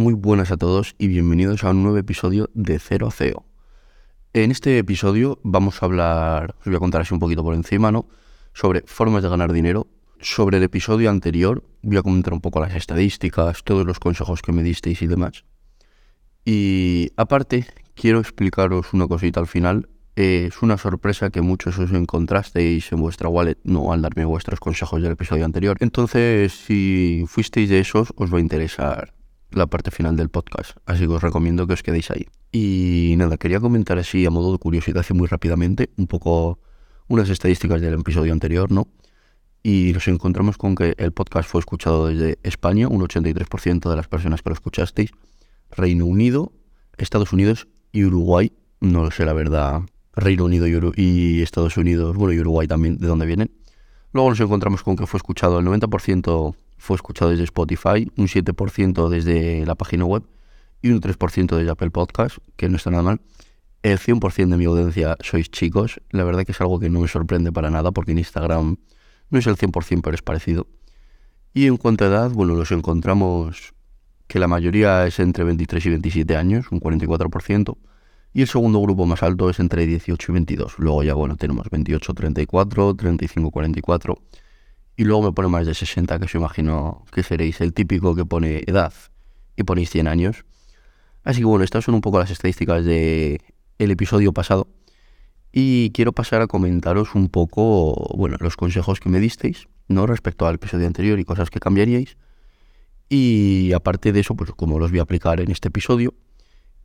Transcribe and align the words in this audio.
muy 0.00 0.14
buenas 0.14 0.50
a 0.50 0.56
todos 0.56 0.94
y 0.98 1.08
bienvenidos 1.08 1.62
a 1.62 1.70
un 1.70 1.82
nuevo 1.82 1.98
episodio 1.98 2.48
de 2.54 2.78
Cero 2.78 3.08
a 3.08 3.10
Ceo. 3.10 3.44
En 4.32 4.50
este 4.50 4.78
episodio 4.78 5.38
vamos 5.42 5.82
a 5.82 5.86
hablar, 5.86 6.54
os 6.60 6.64
voy 6.64 6.76
a 6.76 6.78
contar 6.78 7.02
así 7.02 7.12
un 7.12 7.20
poquito 7.20 7.44
por 7.44 7.54
encima, 7.54 7.92
¿no? 7.92 8.08
Sobre 8.54 8.80
formas 8.86 9.22
de 9.22 9.28
ganar 9.28 9.52
dinero. 9.52 9.88
Sobre 10.18 10.56
el 10.56 10.62
episodio 10.62 11.10
anterior 11.10 11.64
voy 11.82 11.98
a 11.98 12.02
comentar 12.02 12.32
un 12.32 12.40
poco 12.40 12.60
las 12.60 12.74
estadísticas, 12.74 13.62
todos 13.62 13.84
los 13.84 14.00
consejos 14.00 14.40
que 14.40 14.52
me 14.52 14.62
disteis 14.62 15.02
y 15.02 15.06
demás. 15.06 15.44
Y 16.46 17.12
aparte, 17.16 17.66
quiero 17.94 18.20
explicaros 18.20 18.94
una 18.94 19.06
cosita 19.06 19.40
al 19.40 19.48
final. 19.48 19.86
es 20.16 20.62
una 20.62 20.78
sorpresa 20.78 21.28
que 21.28 21.42
muchos 21.42 21.78
os 21.78 21.92
encontrasteis 21.92 22.90
en 22.90 23.00
vuestra 23.00 23.28
wallet, 23.28 23.58
no 23.64 23.92
al 23.92 24.00
darme 24.00 24.24
vuestros 24.24 24.60
consejos 24.60 25.02
del 25.02 25.12
episodio 25.12 25.44
anterior. 25.44 25.76
Entonces, 25.80 26.54
si 26.54 27.24
fuisteis 27.26 27.68
de 27.68 27.80
esos, 27.80 28.14
os 28.16 28.32
va 28.32 28.38
a 28.38 28.40
interesar 28.40 29.19
la 29.52 29.66
parte 29.66 29.90
final 29.90 30.16
del 30.16 30.28
podcast, 30.28 30.76
así 30.86 31.06
que 31.06 31.14
os 31.14 31.22
recomiendo 31.22 31.66
que 31.66 31.74
os 31.74 31.82
quedéis 31.82 32.10
ahí. 32.10 32.26
Y 32.52 33.14
nada, 33.16 33.36
quería 33.36 33.60
comentar 33.60 33.98
así 33.98 34.26
a 34.26 34.30
modo 34.30 34.52
de 34.52 34.58
curiosidad 34.58 35.04
muy 35.10 35.26
rápidamente 35.26 35.90
un 35.96 36.06
poco 36.06 36.58
unas 37.08 37.28
estadísticas 37.28 37.80
del 37.80 37.94
episodio 37.94 38.32
anterior, 38.32 38.70
¿no? 38.70 38.88
Y 39.62 39.92
nos 39.92 40.08
encontramos 40.08 40.56
con 40.56 40.74
que 40.74 40.94
el 40.96 41.12
podcast 41.12 41.48
fue 41.48 41.60
escuchado 41.60 42.06
desde 42.06 42.38
España, 42.42 42.88
un 42.88 43.02
83% 43.02 43.90
de 43.90 43.96
las 43.96 44.08
personas 44.08 44.42
que 44.42 44.50
lo 44.50 44.54
escuchasteis, 44.54 45.10
Reino 45.70 46.06
Unido, 46.06 46.52
Estados 46.96 47.32
Unidos 47.32 47.68
y 47.92 48.04
Uruguay, 48.04 48.52
no 48.80 49.04
lo 49.04 49.10
sé 49.10 49.24
la 49.26 49.32
verdad, 49.32 49.82
Reino 50.14 50.44
Unido 50.44 50.66
y, 50.66 51.02
y 51.02 51.42
Estados 51.42 51.76
Unidos, 51.76 52.16
bueno, 52.16 52.32
y 52.32 52.40
Uruguay 52.40 52.66
también, 52.66 52.98
de 52.98 53.06
dónde 53.06 53.26
vienen. 53.26 53.50
Luego 54.12 54.30
nos 54.30 54.40
encontramos 54.40 54.82
con 54.82 54.96
que 54.96 55.06
fue 55.06 55.18
escuchado 55.18 55.58
el 55.58 55.66
90% 55.66 56.54
fue 56.80 56.96
escuchado 56.96 57.30
desde 57.30 57.44
Spotify, 57.44 58.10
un 58.16 58.26
7% 58.26 59.08
desde 59.10 59.66
la 59.66 59.74
página 59.74 60.06
web 60.06 60.24
y 60.80 60.90
un 60.90 61.00
3% 61.00 61.56
desde 61.56 61.70
Apple 61.70 61.90
Podcast, 61.90 62.38
que 62.56 62.70
no 62.70 62.76
está 62.76 62.90
nada 62.90 63.02
mal. 63.02 63.20
El 63.82 63.98
100% 63.98 64.48
de 64.48 64.56
mi 64.56 64.64
audiencia 64.64 65.16
sois 65.20 65.50
chicos. 65.50 66.00
La 66.10 66.24
verdad 66.24 66.44
que 66.44 66.52
es 66.52 66.60
algo 66.60 66.80
que 66.80 66.88
no 66.88 67.00
me 67.00 67.08
sorprende 67.08 67.52
para 67.52 67.70
nada 67.70 67.92
porque 67.92 68.12
en 68.12 68.18
Instagram 68.18 68.78
no 69.28 69.38
es 69.38 69.46
el 69.46 69.56
100% 69.56 70.00
pero 70.02 70.14
es 70.14 70.22
parecido. 70.22 70.66
Y 71.52 71.66
en 71.66 71.76
cuanto 71.76 72.04
a 72.04 72.08
edad, 72.08 72.30
bueno, 72.30 72.54
nos 72.54 72.72
encontramos 72.72 73.74
que 74.26 74.38
la 74.38 74.48
mayoría 74.48 75.06
es 75.06 75.18
entre 75.18 75.44
23 75.44 75.84
y 75.84 75.88
27 75.90 76.36
años, 76.36 76.66
un 76.70 76.80
44%. 76.80 77.76
Y 78.32 78.42
el 78.42 78.48
segundo 78.48 78.80
grupo 78.80 79.04
más 79.04 79.22
alto 79.22 79.50
es 79.50 79.58
entre 79.60 79.86
18 79.86 80.32
y 80.32 80.32
22. 80.32 80.78
Luego 80.78 81.02
ya, 81.02 81.14
bueno, 81.14 81.36
tenemos 81.36 81.68
28, 81.68 82.14
34, 82.14 82.94
35, 82.94 83.50
44 83.50 84.22
y 85.00 85.04
luego 85.04 85.22
me 85.22 85.32
pone 85.32 85.48
más 85.48 85.66
de 85.66 85.72
60, 85.72 86.18
que 86.18 86.26
os 86.26 86.34
imagino 86.34 87.06
que 87.10 87.22
seréis 87.22 87.62
el 87.62 87.72
típico 87.72 88.14
que 88.14 88.26
pone 88.26 88.64
edad 88.66 88.92
y 89.56 89.62
ponéis 89.62 89.88
100 89.88 90.06
años. 90.06 90.44
Así 91.24 91.38
que 91.40 91.46
bueno, 91.46 91.64
estas 91.64 91.86
son 91.86 91.94
un 91.94 92.02
poco 92.02 92.18
las 92.18 92.30
estadísticas 92.30 92.84
del 92.84 93.40
el 93.78 93.90
episodio 93.90 94.34
pasado. 94.34 94.68
Y 95.52 95.88
quiero 95.92 96.12
pasar 96.12 96.42
a 96.42 96.48
comentaros 96.48 97.14
un 97.14 97.30
poco, 97.30 98.14
bueno, 98.14 98.36
los 98.40 98.58
consejos 98.58 99.00
que 99.00 99.08
me 99.08 99.20
disteis, 99.20 99.68
¿no? 99.88 100.06
Respecto 100.06 100.46
al 100.46 100.56
episodio 100.56 100.86
anterior 100.86 101.18
y 101.18 101.24
cosas 101.24 101.48
que 101.48 101.60
cambiaríais. 101.60 102.18
Y 103.08 103.72
aparte 103.72 104.12
de 104.12 104.20
eso, 104.20 104.36
pues 104.36 104.50
cómo 104.50 104.78
los 104.78 104.90
voy 104.90 105.00
a 105.00 105.04
aplicar 105.04 105.40
en 105.40 105.50
este 105.50 105.68
episodio 105.68 106.12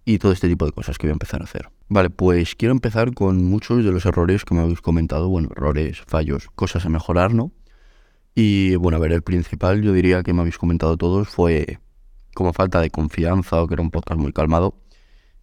y 0.06 0.20
todo 0.20 0.32
este 0.32 0.48
tipo 0.48 0.66
de 0.66 0.72
cosas 0.72 0.98
que 0.98 1.08
voy 1.08 1.12
a 1.12 1.20
empezar 1.20 1.42
a 1.42 1.44
hacer. 1.44 1.68
Vale, 1.90 2.10
pues 2.12 2.56
quiero 2.56 2.72
empezar 2.72 3.14
con 3.14 3.44
muchos 3.44 3.84
de 3.84 3.92
los 3.92 4.06
errores 4.06 4.46
que 4.46 4.56
me 4.56 4.62
habéis 4.62 4.80
comentado, 4.80 5.28
bueno, 5.28 5.50
errores, 5.52 6.02
fallos, 6.08 6.48
cosas 6.56 6.86
a 6.86 6.90
mejorar, 6.90 7.34
¿no? 7.34 7.52
Y 8.36 8.76
bueno, 8.76 8.98
a 8.98 9.00
ver, 9.00 9.14
el 9.14 9.22
principal 9.22 9.82
yo 9.82 9.94
diría 9.94 10.22
que 10.22 10.34
me 10.34 10.42
habéis 10.42 10.58
comentado 10.58 10.98
todos 10.98 11.30
fue 11.30 11.80
como 12.36 12.52
falta 12.52 12.82
de 12.82 12.90
confianza 12.90 13.62
o 13.62 13.68
que 13.68 13.76
era 13.76 13.82
un 13.82 13.92
podcast 13.92 14.20
muy 14.20 14.34
calmado. 14.34 14.76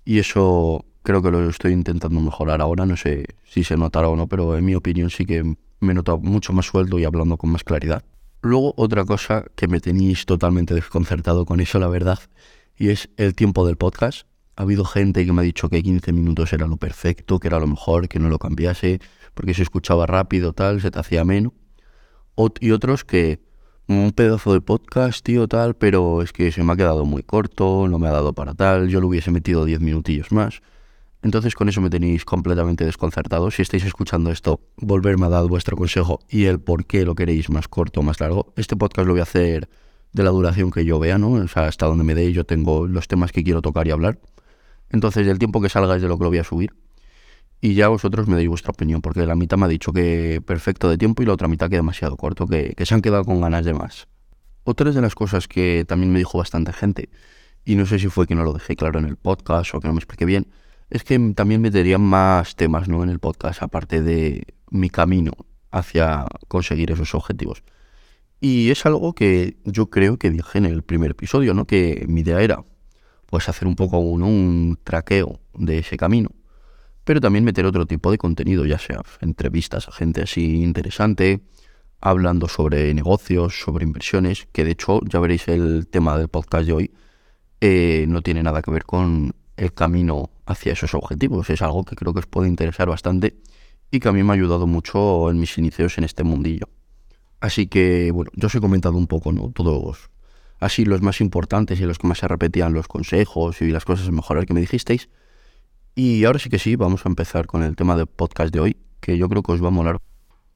Y 0.04 0.18
eso 0.18 0.84
creo 1.02 1.22
que 1.22 1.30
lo 1.30 1.48
estoy 1.48 1.72
intentando 1.72 2.20
mejorar 2.20 2.60
ahora, 2.60 2.84
no 2.84 2.96
sé 2.96 3.24
si 3.44 3.64
se 3.64 3.78
notará 3.78 4.08
o 4.08 4.16
no, 4.16 4.28
pero 4.28 4.58
en 4.58 4.64
mi 4.64 4.74
opinión 4.74 5.08
sí 5.08 5.24
que 5.24 5.42
me 5.80 5.92
he 5.92 5.94
notado 5.94 6.18
mucho 6.18 6.52
más 6.52 6.66
suelto 6.66 6.98
y 6.98 7.04
hablando 7.04 7.38
con 7.38 7.50
más 7.50 7.64
claridad. 7.64 8.04
Luego 8.42 8.74
otra 8.76 9.04
cosa 9.04 9.44
que 9.56 9.68
me 9.68 9.80
tenéis 9.80 10.26
totalmente 10.26 10.74
desconcertado 10.74 11.46
con 11.46 11.60
eso, 11.60 11.78
la 11.78 11.88
verdad, 11.88 12.18
y 12.76 12.90
es 12.90 13.08
el 13.16 13.34
tiempo 13.34 13.66
del 13.66 13.76
podcast. 13.76 14.26
Ha 14.56 14.62
habido 14.62 14.84
gente 14.84 15.24
que 15.24 15.32
me 15.32 15.40
ha 15.40 15.44
dicho 15.44 15.70
que 15.70 15.82
15 15.82 16.12
minutos 16.12 16.52
era 16.52 16.66
lo 16.66 16.76
perfecto, 16.76 17.38
que 17.38 17.48
era 17.48 17.58
lo 17.58 17.66
mejor, 17.66 18.08
que 18.08 18.18
no 18.18 18.28
lo 18.28 18.38
cambiase, 18.38 19.00
porque 19.32 19.54
se 19.54 19.62
escuchaba 19.62 20.06
rápido, 20.06 20.52
tal, 20.52 20.82
se 20.82 20.90
te 20.90 20.98
hacía 20.98 21.24
y 22.60 22.70
otros 22.70 23.04
que 23.04 23.40
un 23.88 24.12
pedazo 24.12 24.52
de 24.52 24.60
podcast, 24.60 25.24
tío, 25.24 25.48
tal, 25.48 25.74
pero 25.74 26.22
es 26.22 26.32
que 26.32 26.52
se 26.52 26.62
me 26.62 26.72
ha 26.72 26.76
quedado 26.76 27.04
muy 27.04 27.22
corto, 27.22 27.88
no 27.88 27.98
me 27.98 28.08
ha 28.08 28.12
dado 28.12 28.32
para 28.32 28.54
tal, 28.54 28.88
yo 28.88 29.00
lo 29.00 29.08
hubiese 29.08 29.30
metido 29.30 29.64
10 29.64 29.80
minutillos 29.80 30.32
más. 30.32 30.62
Entonces 31.22 31.54
con 31.54 31.68
eso 31.68 31.80
me 31.80 31.90
tenéis 31.90 32.24
completamente 32.24 32.84
desconcertado. 32.84 33.50
Si 33.50 33.62
estáis 33.62 33.84
escuchando 33.84 34.30
esto, 34.30 34.60
volverme 34.76 35.26
a 35.26 35.28
dar 35.28 35.44
vuestro 35.46 35.76
consejo 35.76 36.20
y 36.28 36.46
el 36.46 36.58
por 36.60 36.84
qué 36.84 37.04
lo 37.04 37.14
queréis 37.14 37.48
más 37.48 37.68
corto 37.68 38.00
o 38.00 38.02
más 38.02 38.18
largo. 38.20 38.52
Este 38.56 38.76
podcast 38.76 39.06
lo 39.06 39.12
voy 39.12 39.20
a 39.20 39.24
hacer 39.24 39.68
de 40.12 40.22
la 40.24 40.30
duración 40.30 40.70
que 40.70 40.84
yo 40.84 40.98
vea, 40.98 41.18
¿no? 41.18 41.32
O 41.32 41.48
sea, 41.48 41.66
hasta 41.66 41.86
donde 41.86 42.02
me 42.02 42.14
dé, 42.14 42.32
yo 42.32 42.44
tengo 42.44 42.88
los 42.88 43.06
temas 43.06 43.30
que 43.30 43.44
quiero 43.44 43.62
tocar 43.62 43.86
y 43.86 43.92
hablar. 43.92 44.18
Entonces 44.90 45.26
el 45.28 45.38
tiempo 45.38 45.60
que 45.60 45.68
salga 45.68 45.96
de 45.96 46.08
lo 46.08 46.18
que 46.18 46.24
lo 46.24 46.30
voy 46.30 46.38
a 46.38 46.44
subir 46.44 46.72
y 47.64 47.74
ya 47.74 47.86
vosotros 47.86 48.26
me 48.26 48.36
deis 48.36 48.48
vuestra 48.48 48.72
opinión, 48.72 49.00
porque 49.00 49.24
la 49.24 49.36
mitad 49.36 49.56
me 49.56 49.66
ha 49.66 49.68
dicho 49.68 49.92
que 49.92 50.42
perfecto 50.44 50.90
de 50.90 50.98
tiempo 50.98 51.22
y 51.22 51.26
la 51.26 51.32
otra 51.32 51.46
mitad 51.46 51.70
que 51.70 51.76
demasiado 51.76 52.16
corto, 52.16 52.48
que, 52.48 52.74
se 52.84 52.92
han 52.92 53.00
quedado 53.00 53.24
con 53.24 53.40
ganas 53.40 53.64
de 53.64 53.72
más. 53.72 54.08
Otra 54.64 54.90
de 54.90 55.00
las 55.00 55.14
cosas 55.14 55.46
que 55.46 55.84
también 55.86 56.12
me 56.12 56.18
dijo 56.18 56.38
bastante 56.38 56.72
gente, 56.72 57.08
y 57.64 57.76
no 57.76 57.86
sé 57.86 58.00
si 58.00 58.08
fue 58.08 58.26
que 58.26 58.34
no 58.34 58.42
lo 58.42 58.52
dejé 58.52 58.74
claro 58.74 58.98
en 58.98 59.06
el 59.06 59.16
podcast 59.16 59.72
o 59.76 59.80
que 59.80 59.86
no 59.86 59.94
me 59.94 60.00
expliqué 60.00 60.24
bien, 60.24 60.48
es 60.90 61.04
que 61.04 61.16
también 61.36 61.60
metería 61.60 61.98
más 61.98 62.56
temas 62.56 62.88
¿no? 62.88 63.04
en 63.04 63.10
el 63.10 63.20
podcast, 63.20 63.62
aparte 63.62 64.02
de 64.02 64.44
mi 64.70 64.90
camino 64.90 65.30
hacia 65.70 66.26
conseguir 66.48 66.90
esos 66.90 67.14
objetivos. 67.14 67.62
Y 68.40 68.72
es 68.72 68.84
algo 68.86 69.14
que 69.14 69.56
yo 69.64 69.88
creo 69.88 70.18
que 70.18 70.32
dije 70.32 70.58
en 70.58 70.66
el 70.66 70.82
primer 70.82 71.12
episodio, 71.12 71.54
¿no? 71.54 71.64
Que 71.64 72.04
mi 72.08 72.22
idea 72.22 72.42
era 72.42 72.64
pues 73.26 73.48
hacer 73.48 73.68
un 73.68 73.76
poco 73.76 73.98
un 73.98 74.78
traqueo 74.82 75.38
de 75.54 75.78
ese 75.78 75.96
camino 75.96 76.30
pero 77.04 77.20
también 77.20 77.44
meter 77.44 77.66
otro 77.66 77.86
tipo 77.86 78.10
de 78.10 78.18
contenido, 78.18 78.66
ya 78.66 78.78
sea 78.78 79.02
entrevistas 79.20 79.88
a 79.88 79.92
gente 79.92 80.22
así 80.22 80.62
interesante, 80.62 81.42
hablando 82.00 82.48
sobre 82.48 82.92
negocios, 82.94 83.60
sobre 83.60 83.84
inversiones, 83.84 84.48
que 84.52 84.64
de 84.64 84.72
hecho 84.72 85.00
ya 85.08 85.20
veréis 85.20 85.48
el 85.48 85.86
tema 85.88 86.18
del 86.18 86.28
podcast 86.28 86.66
de 86.66 86.72
hoy, 86.72 86.90
eh, 87.60 88.06
no 88.08 88.22
tiene 88.22 88.42
nada 88.42 88.62
que 88.62 88.70
ver 88.70 88.84
con 88.84 89.34
el 89.56 89.72
camino 89.72 90.30
hacia 90.46 90.72
esos 90.72 90.94
objetivos, 90.94 91.48
es 91.50 91.62
algo 91.62 91.84
que 91.84 91.94
creo 91.94 92.12
que 92.12 92.20
os 92.20 92.26
puede 92.26 92.48
interesar 92.48 92.88
bastante 92.88 93.36
y 93.90 94.00
que 94.00 94.08
a 94.08 94.12
mí 94.12 94.22
me 94.22 94.30
ha 94.30 94.34
ayudado 94.34 94.66
mucho 94.66 95.30
en 95.30 95.38
mis 95.38 95.56
inicios 95.58 95.98
en 95.98 96.04
este 96.04 96.24
mundillo. 96.24 96.68
Así 97.40 97.66
que, 97.66 98.10
bueno, 98.12 98.30
yo 98.34 98.46
os 98.46 98.54
he 98.54 98.60
comentado 98.60 98.96
un 98.96 99.06
poco, 99.06 99.32
¿no? 99.32 99.50
Todos, 99.50 100.10
así 100.60 100.84
los 100.84 101.02
más 101.02 101.20
importantes 101.20 101.80
y 101.80 101.84
los 101.84 101.98
que 101.98 102.06
más 102.06 102.18
se 102.18 102.28
repetían 102.28 102.72
los 102.72 102.88
consejos 102.88 103.60
y 103.60 103.70
las 103.70 103.84
cosas 103.84 104.10
mejorar 104.10 104.46
que 104.46 104.54
me 104.54 104.60
dijisteis. 104.60 105.08
Y 105.94 106.24
ahora 106.24 106.38
sí 106.38 106.48
que 106.48 106.58
sí, 106.58 106.76
vamos 106.76 107.04
a 107.04 107.10
empezar 107.10 107.46
con 107.46 107.62
el 107.62 107.76
tema 107.76 107.96
del 107.96 108.06
podcast 108.06 108.52
de 108.52 108.60
hoy, 108.60 108.76
que 109.00 109.18
yo 109.18 109.28
creo 109.28 109.42
que 109.42 109.52
os 109.52 109.62
va 109.62 109.68
a 109.68 109.72
molar. 109.72 109.98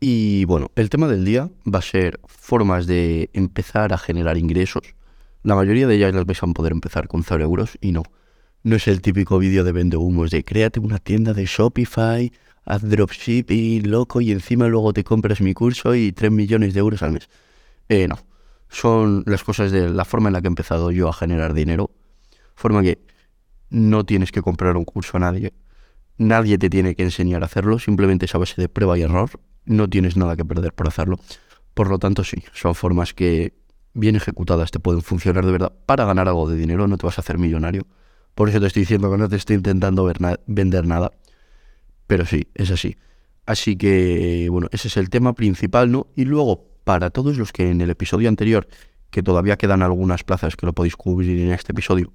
Y 0.00 0.46
bueno, 0.46 0.70
el 0.76 0.88
tema 0.88 1.08
del 1.08 1.26
día 1.26 1.50
va 1.66 1.80
a 1.80 1.82
ser 1.82 2.20
formas 2.26 2.86
de 2.86 3.28
empezar 3.34 3.92
a 3.92 3.98
generar 3.98 4.38
ingresos. 4.38 4.94
La 5.42 5.54
mayoría 5.54 5.86
de 5.86 5.96
ellas 5.96 6.14
las 6.14 6.24
vais 6.24 6.42
a 6.42 6.46
poder 6.46 6.72
empezar 6.72 7.06
con 7.06 7.22
0 7.22 7.44
euros 7.44 7.76
y 7.82 7.92
no. 7.92 8.02
No 8.62 8.76
es 8.76 8.88
el 8.88 9.02
típico 9.02 9.38
vídeo 9.38 9.62
de 9.62 9.72
vende 9.72 9.98
humos 9.98 10.30
de 10.30 10.42
créate 10.42 10.80
una 10.80 10.98
tienda 10.98 11.34
de 11.34 11.44
Shopify, 11.44 12.32
haz 12.64 12.82
dropshipping, 12.82 13.90
loco, 13.90 14.22
y 14.22 14.32
encima 14.32 14.68
luego 14.68 14.94
te 14.94 15.04
compras 15.04 15.42
mi 15.42 15.52
curso 15.52 15.94
y 15.94 16.12
3 16.12 16.32
millones 16.32 16.72
de 16.72 16.80
euros 16.80 17.02
al 17.02 17.12
mes. 17.12 17.28
Eh, 17.90 18.08
no. 18.08 18.18
Son 18.68 19.22
las 19.26 19.44
cosas 19.44 19.70
de 19.70 19.90
la 19.90 20.04
forma 20.04 20.30
en 20.30 20.32
la 20.32 20.40
que 20.40 20.46
he 20.46 20.48
empezado 20.48 20.90
yo 20.90 21.08
a 21.08 21.12
generar 21.12 21.52
dinero. 21.52 21.90
Forma 22.54 22.82
que 22.82 22.98
no 23.70 24.04
tienes 24.04 24.32
que 24.32 24.42
comprar 24.42 24.76
un 24.76 24.84
curso 24.84 25.16
a 25.16 25.20
nadie. 25.20 25.52
Nadie 26.18 26.58
te 26.58 26.70
tiene 26.70 26.94
que 26.94 27.02
enseñar 27.02 27.42
a 27.42 27.46
hacerlo, 27.46 27.78
simplemente 27.78 28.24
es 28.24 28.34
a 28.34 28.38
base 28.38 28.60
de 28.60 28.68
prueba 28.68 28.98
y 28.98 29.02
error. 29.02 29.30
No 29.64 29.88
tienes 29.88 30.16
nada 30.16 30.36
que 30.36 30.44
perder 30.44 30.72
por 30.72 30.88
hacerlo. 30.88 31.18
Por 31.74 31.88
lo 31.88 31.98
tanto, 31.98 32.24
sí, 32.24 32.42
son 32.54 32.74
formas 32.74 33.12
que 33.12 33.52
bien 33.92 34.16
ejecutadas 34.16 34.70
te 34.70 34.78
pueden 34.78 35.02
funcionar 35.02 35.44
de 35.44 35.52
verdad. 35.52 35.72
Para 35.84 36.04
ganar 36.04 36.28
algo 36.28 36.48
de 36.48 36.56
dinero 36.56 36.86
no 36.86 36.96
te 36.96 37.06
vas 37.06 37.18
a 37.18 37.20
hacer 37.20 37.38
millonario. 37.38 37.86
Por 38.34 38.48
eso 38.48 38.60
te 38.60 38.66
estoy 38.66 38.82
diciendo 38.82 39.10
que 39.10 39.18
no 39.18 39.28
te 39.28 39.36
estoy 39.36 39.56
intentando 39.56 40.10
vender 40.46 40.86
nada. 40.86 41.12
Pero 42.06 42.24
sí, 42.24 42.48
es 42.54 42.70
así. 42.70 42.96
Así 43.46 43.76
que, 43.76 44.48
bueno, 44.50 44.68
ese 44.72 44.88
es 44.88 44.96
el 44.96 45.08
tema 45.10 45.34
principal, 45.34 45.90
¿no? 45.90 46.08
Y 46.16 46.24
luego, 46.24 46.68
para 46.84 47.10
todos 47.10 47.36
los 47.38 47.52
que 47.52 47.70
en 47.70 47.80
el 47.80 47.90
episodio 47.90 48.28
anterior, 48.28 48.68
que 49.10 49.22
todavía 49.22 49.56
quedan 49.56 49.82
algunas 49.82 50.24
plazas 50.24 50.56
que 50.56 50.66
lo 50.66 50.72
podéis 50.72 50.96
cubrir 50.96 51.40
en 51.40 51.52
este 51.52 51.72
episodio, 51.72 52.12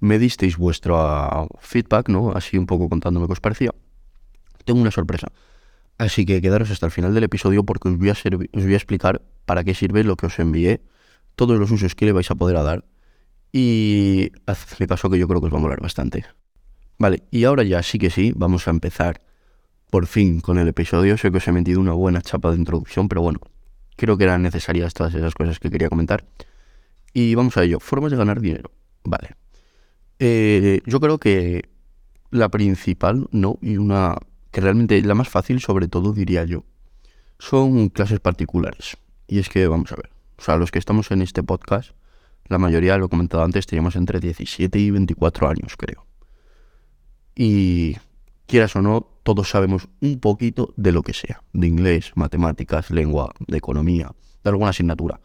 me 0.00 0.18
disteis 0.18 0.56
vuestro 0.56 0.98
ah, 1.00 1.46
feedback, 1.60 2.08
¿no? 2.08 2.32
Así 2.32 2.58
un 2.58 2.66
poco 2.66 2.88
contándome 2.88 3.26
qué 3.26 3.32
os 3.32 3.40
parecía. 3.40 3.72
Tengo 4.64 4.80
una 4.80 4.90
sorpresa. 4.90 5.28
Así 5.98 6.26
que 6.26 6.40
quedaros 6.42 6.70
hasta 6.70 6.86
el 6.86 6.92
final 6.92 7.14
del 7.14 7.24
episodio 7.24 7.64
porque 7.64 7.88
os 7.88 7.98
voy 7.98 8.10
a, 8.10 8.12
os 8.12 8.64
a 8.64 8.68
explicar 8.68 9.22
para 9.44 9.62
qué 9.64 9.74
sirve 9.74 10.02
lo 10.04 10.16
que 10.16 10.26
os 10.26 10.38
envié, 10.38 10.80
todos 11.36 11.58
los 11.58 11.70
usos 11.70 11.94
que 11.94 12.06
le 12.06 12.12
vais 12.12 12.30
a 12.30 12.34
poder 12.34 12.56
dar 12.56 12.84
Y 13.52 14.32
hazle 14.46 14.86
caso 14.86 15.08
que 15.10 15.18
yo 15.18 15.28
creo 15.28 15.40
que 15.40 15.46
os 15.46 15.52
va 15.54 15.58
a 15.58 15.60
molar 15.60 15.80
bastante. 15.80 16.24
Vale, 16.98 17.22
y 17.30 17.44
ahora 17.44 17.62
ya 17.62 17.82
sí 17.82 17.98
que 17.98 18.10
sí, 18.10 18.32
vamos 18.34 18.66
a 18.66 18.70
empezar 18.70 19.22
por 19.90 20.06
fin 20.06 20.40
con 20.40 20.58
el 20.58 20.66
episodio. 20.66 21.16
Sé 21.16 21.30
que 21.30 21.38
os 21.38 21.46
he 21.46 21.52
metido 21.52 21.80
una 21.80 21.92
buena 21.92 22.20
chapa 22.20 22.50
de 22.50 22.56
introducción, 22.56 23.08
pero 23.08 23.22
bueno, 23.22 23.38
creo 23.96 24.16
que 24.16 24.24
eran 24.24 24.42
necesarias 24.42 24.92
todas 24.94 25.14
esas 25.14 25.34
cosas 25.34 25.60
que 25.60 25.70
quería 25.70 25.88
comentar. 25.88 26.24
Y 27.12 27.36
vamos 27.36 27.56
a 27.56 27.62
ello. 27.62 27.78
Formas 27.78 28.10
de 28.10 28.16
ganar 28.16 28.40
dinero. 28.40 28.72
Vale. 29.04 29.36
Eh, 30.26 30.80
yo 30.86 31.00
creo 31.00 31.18
que 31.18 31.68
la 32.30 32.48
principal, 32.48 33.28
¿no? 33.30 33.58
Y 33.60 33.76
una 33.76 34.16
que 34.50 34.62
realmente 34.62 35.02
la 35.02 35.14
más 35.14 35.28
fácil, 35.28 35.60
sobre 35.60 35.86
todo, 35.86 36.14
diría 36.14 36.44
yo, 36.44 36.64
son 37.38 37.90
clases 37.90 38.20
particulares. 38.20 38.96
Y 39.28 39.38
es 39.38 39.50
que, 39.50 39.66
vamos 39.68 39.92
a 39.92 39.96
ver, 39.96 40.08
o 40.38 40.42
sea, 40.42 40.56
los 40.56 40.70
que 40.70 40.78
estamos 40.78 41.10
en 41.10 41.20
este 41.20 41.42
podcast, 41.42 41.90
la 42.46 42.56
mayoría, 42.56 42.96
lo 42.96 43.04
he 43.04 43.08
comentado 43.10 43.44
antes, 43.44 43.66
teníamos 43.66 43.96
entre 43.96 44.18
17 44.18 44.78
y 44.78 44.90
24 44.90 45.46
años, 45.46 45.76
creo. 45.76 46.06
Y 47.34 47.98
quieras 48.46 48.76
o 48.76 48.80
no, 48.80 49.06
todos 49.24 49.50
sabemos 49.50 49.88
un 50.00 50.20
poquito 50.20 50.72
de 50.78 50.92
lo 50.92 51.02
que 51.02 51.12
sea, 51.12 51.42
de 51.52 51.66
inglés, 51.66 52.12
matemáticas, 52.14 52.90
lengua, 52.90 53.34
de 53.46 53.58
economía, 53.58 54.12
de 54.42 54.48
alguna 54.48 54.70
asignatura. 54.70 55.20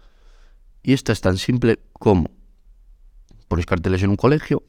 Y 0.83 0.91
esta 0.91 1.13
es 1.13 1.21
tan 1.21 1.37
simple 1.37 1.79
como 1.93 2.31
pones 3.47 3.65
carteles 3.65 4.03
en 4.03 4.09
un 4.09 4.17
colegio, 4.17 4.63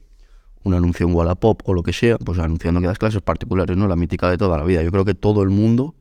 un 0.62 0.74
anuncio 0.74 1.06
en 1.06 1.14
Wallapop 1.14 1.62
o 1.64 1.74
lo 1.74 1.82
que 1.82 1.92
sea, 1.92 2.18
pues 2.18 2.38
anunciando 2.38 2.80
que 2.80 2.86
das 2.86 2.98
clases 2.98 3.22
particulares, 3.22 3.76
¿no? 3.76 3.88
La 3.88 3.96
mítica 3.96 4.30
de 4.30 4.36
toda 4.36 4.58
la 4.58 4.64
vida. 4.64 4.82
Yo 4.82 4.90
creo 4.90 5.04
que 5.04 5.14
todo 5.14 5.42
el 5.42 5.50
mundo 5.50 5.94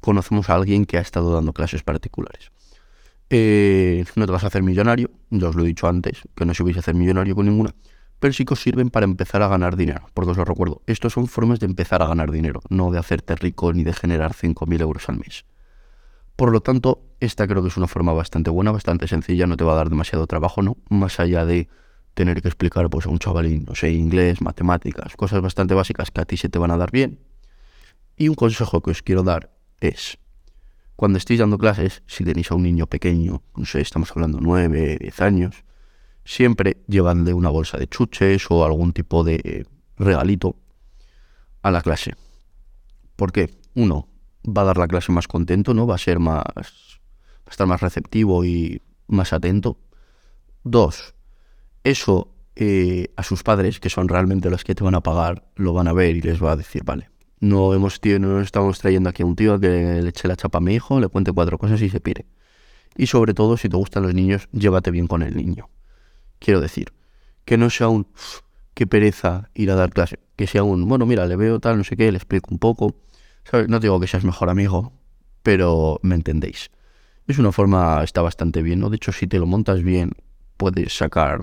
conocemos 0.00 0.50
a 0.50 0.54
alguien 0.54 0.84
que 0.84 0.98
ha 0.98 1.00
estado 1.00 1.32
dando 1.32 1.52
clases 1.52 1.82
particulares. 1.82 2.52
Eh, 3.28 4.04
no 4.14 4.26
te 4.26 4.32
vas 4.32 4.44
a 4.44 4.46
hacer 4.46 4.62
millonario, 4.62 5.10
ya 5.30 5.48
os 5.48 5.56
lo 5.56 5.64
he 5.64 5.66
dicho 5.66 5.88
antes, 5.88 6.22
que 6.36 6.44
no 6.44 6.54
se 6.54 6.62
vais 6.62 6.76
a 6.76 6.80
hacer 6.80 6.94
millonario 6.94 7.34
con 7.34 7.46
ninguna, 7.46 7.74
pero 8.20 8.32
sí 8.32 8.44
que 8.44 8.54
os 8.54 8.62
sirven 8.62 8.88
para 8.88 9.04
empezar 9.04 9.42
a 9.42 9.48
ganar 9.48 9.76
dinero, 9.76 10.06
porque 10.14 10.30
os 10.30 10.36
lo 10.36 10.44
recuerdo, 10.44 10.82
estos 10.86 11.12
son 11.12 11.26
formas 11.26 11.58
de 11.58 11.66
empezar 11.66 12.02
a 12.02 12.06
ganar 12.06 12.30
dinero, 12.30 12.60
no 12.68 12.92
de 12.92 12.98
hacerte 12.98 13.34
rico 13.34 13.72
ni 13.72 13.82
de 13.82 13.92
generar 13.92 14.32
5.000 14.32 14.80
euros 14.80 15.08
al 15.08 15.18
mes. 15.18 15.44
Por 16.36 16.52
lo 16.52 16.60
tanto, 16.60 17.02
esta 17.18 17.48
creo 17.48 17.62
que 17.62 17.68
es 17.68 17.76
una 17.76 17.88
forma 17.88 18.12
bastante 18.12 18.50
buena, 18.50 18.70
bastante 18.70 19.08
sencilla, 19.08 19.48
no 19.48 19.56
te 19.56 19.64
va 19.64 19.72
a 19.72 19.76
dar 19.76 19.88
demasiado 19.88 20.26
trabajo, 20.28 20.62
¿no? 20.62 20.76
Más 20.88 21.18
allá 21.18 21.44
de 21.44 21.68
tener 22.16 22.40
que 22.40 22.48
explicar 22.48 22.88
pues, 22.88 23.04
a 23.04 23.10
un 23.10 23.18
chavalín, 23.18 23.66
no 23.68 23.74
sé, 23.74 23.92
inglés, 23.92 24.40
matemáticas, 24.40 25.14
cosas 25.16 25.42
bastante 25.42 25.74
básicas 25.74 26.10
que 26.10 26.22
a 26.22 26.24
ti 26.24 26.38
se 26.38 26.48
te 26.48 26.58
van 26.58 26.70
a 26.70 26.78
dar 26.78 26.90
bien. 26.90 27.20
Y 28.16 28.28
un 28.30 28.34
consejo 28.34 28.80
que 28.80 28.90
os 28.90 29.02
quiero 29.02 29.22
dar 29.22 29.54
es, 29.80 30.18
cuando 30.96 31.18
estéis 31.18 31.40
dando 31.40 31.58
clases, 31.58 32.02
si 32.06 32.24
tenéis 32.24 32.50
a 32.50 32.54
un 32.54 32.62
niño 32.62 32.86
pequeño, 32.86 33.42
no 33.54 33.66
sé, 33.66 33.82
estamos 33.82 34.10
hablando 34.12 34.38
9, 34.40 34.96
10 34.98 35.20
años, 35.20 35.64
siempre 36.24 36.78
llevadle 36.88 37.34
una 37.34 37.50
bolsa 37.50 37.76
de 37.76 37.86
chuches 37.86 38.46
o 38.50 38.64
algún 38.64 38.94
tipo 38.94 39.22
de 39.22 39.66
regalito 39.98 40.56
a 41.60 41.70
la 41.70 41.82
clase. 41.82 42.14
¿Por 43.14 43.30
qué? 43.30 43.50
Uno, 43.74 44.08
va 44.42 44.62
a 44.62 44.64
dar 44.64 44.78
la 44.78 44.88
clase 44.88 45.12
más 45.12 45.28
contento, 45.28 45.74
¿no? 45.74 45.86
Va 45.86 45.96
a 45.96 45.98
ser 45.98 46.18
más. 46.18 46.44
va 46.46 46.62
a 47.46 47.50
estar 47.50 47.66
más 47.66 47.82
receptivo 47.82 48.42
y 48.42 48.80
más 49.06 49.34
atento. 49.34 49.78
Dos, 50.64 51.15
eso 51.86 52.34
eh, 52.56 53.12
a 53.16 53.22
sus 53.22 53.44
padres, 53.44 53.78
que 53.78 53.90
son 53.90 54.08
realmente 54.08 54.50
los 54.50 54.64
que 54.64 54.74
te 54.74 54.82
van 54.82 54.96
a 54.96 55.02
pagar, 55.02 55.46
lo 55.54 55.72
van 55.72 55.86
a 55.86 55.92
ver 55.92 56.16
y 56.16 56.20
les 56.20 56.42
va 56.42 56.52
a 56.52 56.56
decir, 56.56 56.82
vale, 56.84 57.10
no 57.38 57.72
hemos 57.74 58.00
tío, 58.00 58.18
no 58.18 58.40
estamos 58.40 58.80
trayendo 58.80 59.08
aquí 59.08 59.22
a 59.22 59.26
un 59.26 59.36
tío 59.36 59.60
que 59.60 59.68
le 60.02 60.08
eche 60.08 60.26
la 60.26 60.34
chapa 60.34 60.58
a 60.58 60.60
mi 60.60 60.74
hijo, 60.74 60.98
le 60.98 61.06
cuente 61.08 61.32
cuatro 61.32 61.58
cosas 61.58 61.80
y 61.82 61.88
se 61.88 62.00
pire. 62.00 62.26
Y 62.96 63.06
sobre 63.06 63.34
todo, 63.34 63.56
si 63.56 63.68
te 63.68 63.76
gustan 63.76 64.02
los 64.02 64.14
niños, 64.14 64.48
llévate 64.52 64.90
bien 64.90 65.06
con 65.06 65.22
el 65.22 65.36
niño. 65.36 65.68
Quiero 66.40 66.60
decir, 66.60 66.92
que 67.44 67.56
no 67.56 67.70
sea 67.70 67.88
un 67.88 68.08
qué 68.74 68.86
pereza 68.86 69.50
ir 69.54 69.70
a 69.70 69.76
dar 69.76 69.90
clase, 69.90 70.18
que 70.34 70.46
sea 70.48 70.64
un, 70.64 70.88
bueno, 70.88 71.06
mira, 71.06 71.26
le 71.26 71.36
veo 71.36 71.60
tal, 71.60 71.78
no 71.78 71.84
sé 71.84 71.96
qué, 71.96 72.10
le 72.10 72.18
explico 72.18 72.48
un 72.50 72.58
poco. 72.58 72.96
No 73.68 73.78
digo 73.78 74.00
que 74.00 74.08
seas 74.08 74.24
mejor 74.24 74.50
amigo, 74.50 74.92
pero 75.44 76.00
me 76.02 76.16
entendéis. 76.16 76.70
Es 77.28 77.38
una 77.38 77.52
forma, 77.52 78.02
está 78.02 78.22
bastante 78.22 78.60
bien, 78.62 78.80
¿no? 78.80 78.90
De 78.90 78.96
hecho, 78.96 79.12
si 79.12 79.28
te 79.28 79.38
lo 79.38 79.46
montas 79.46 79.82
bien, 79.82 80.12
puedes 80.56 80.96
sacar 80.96 81.42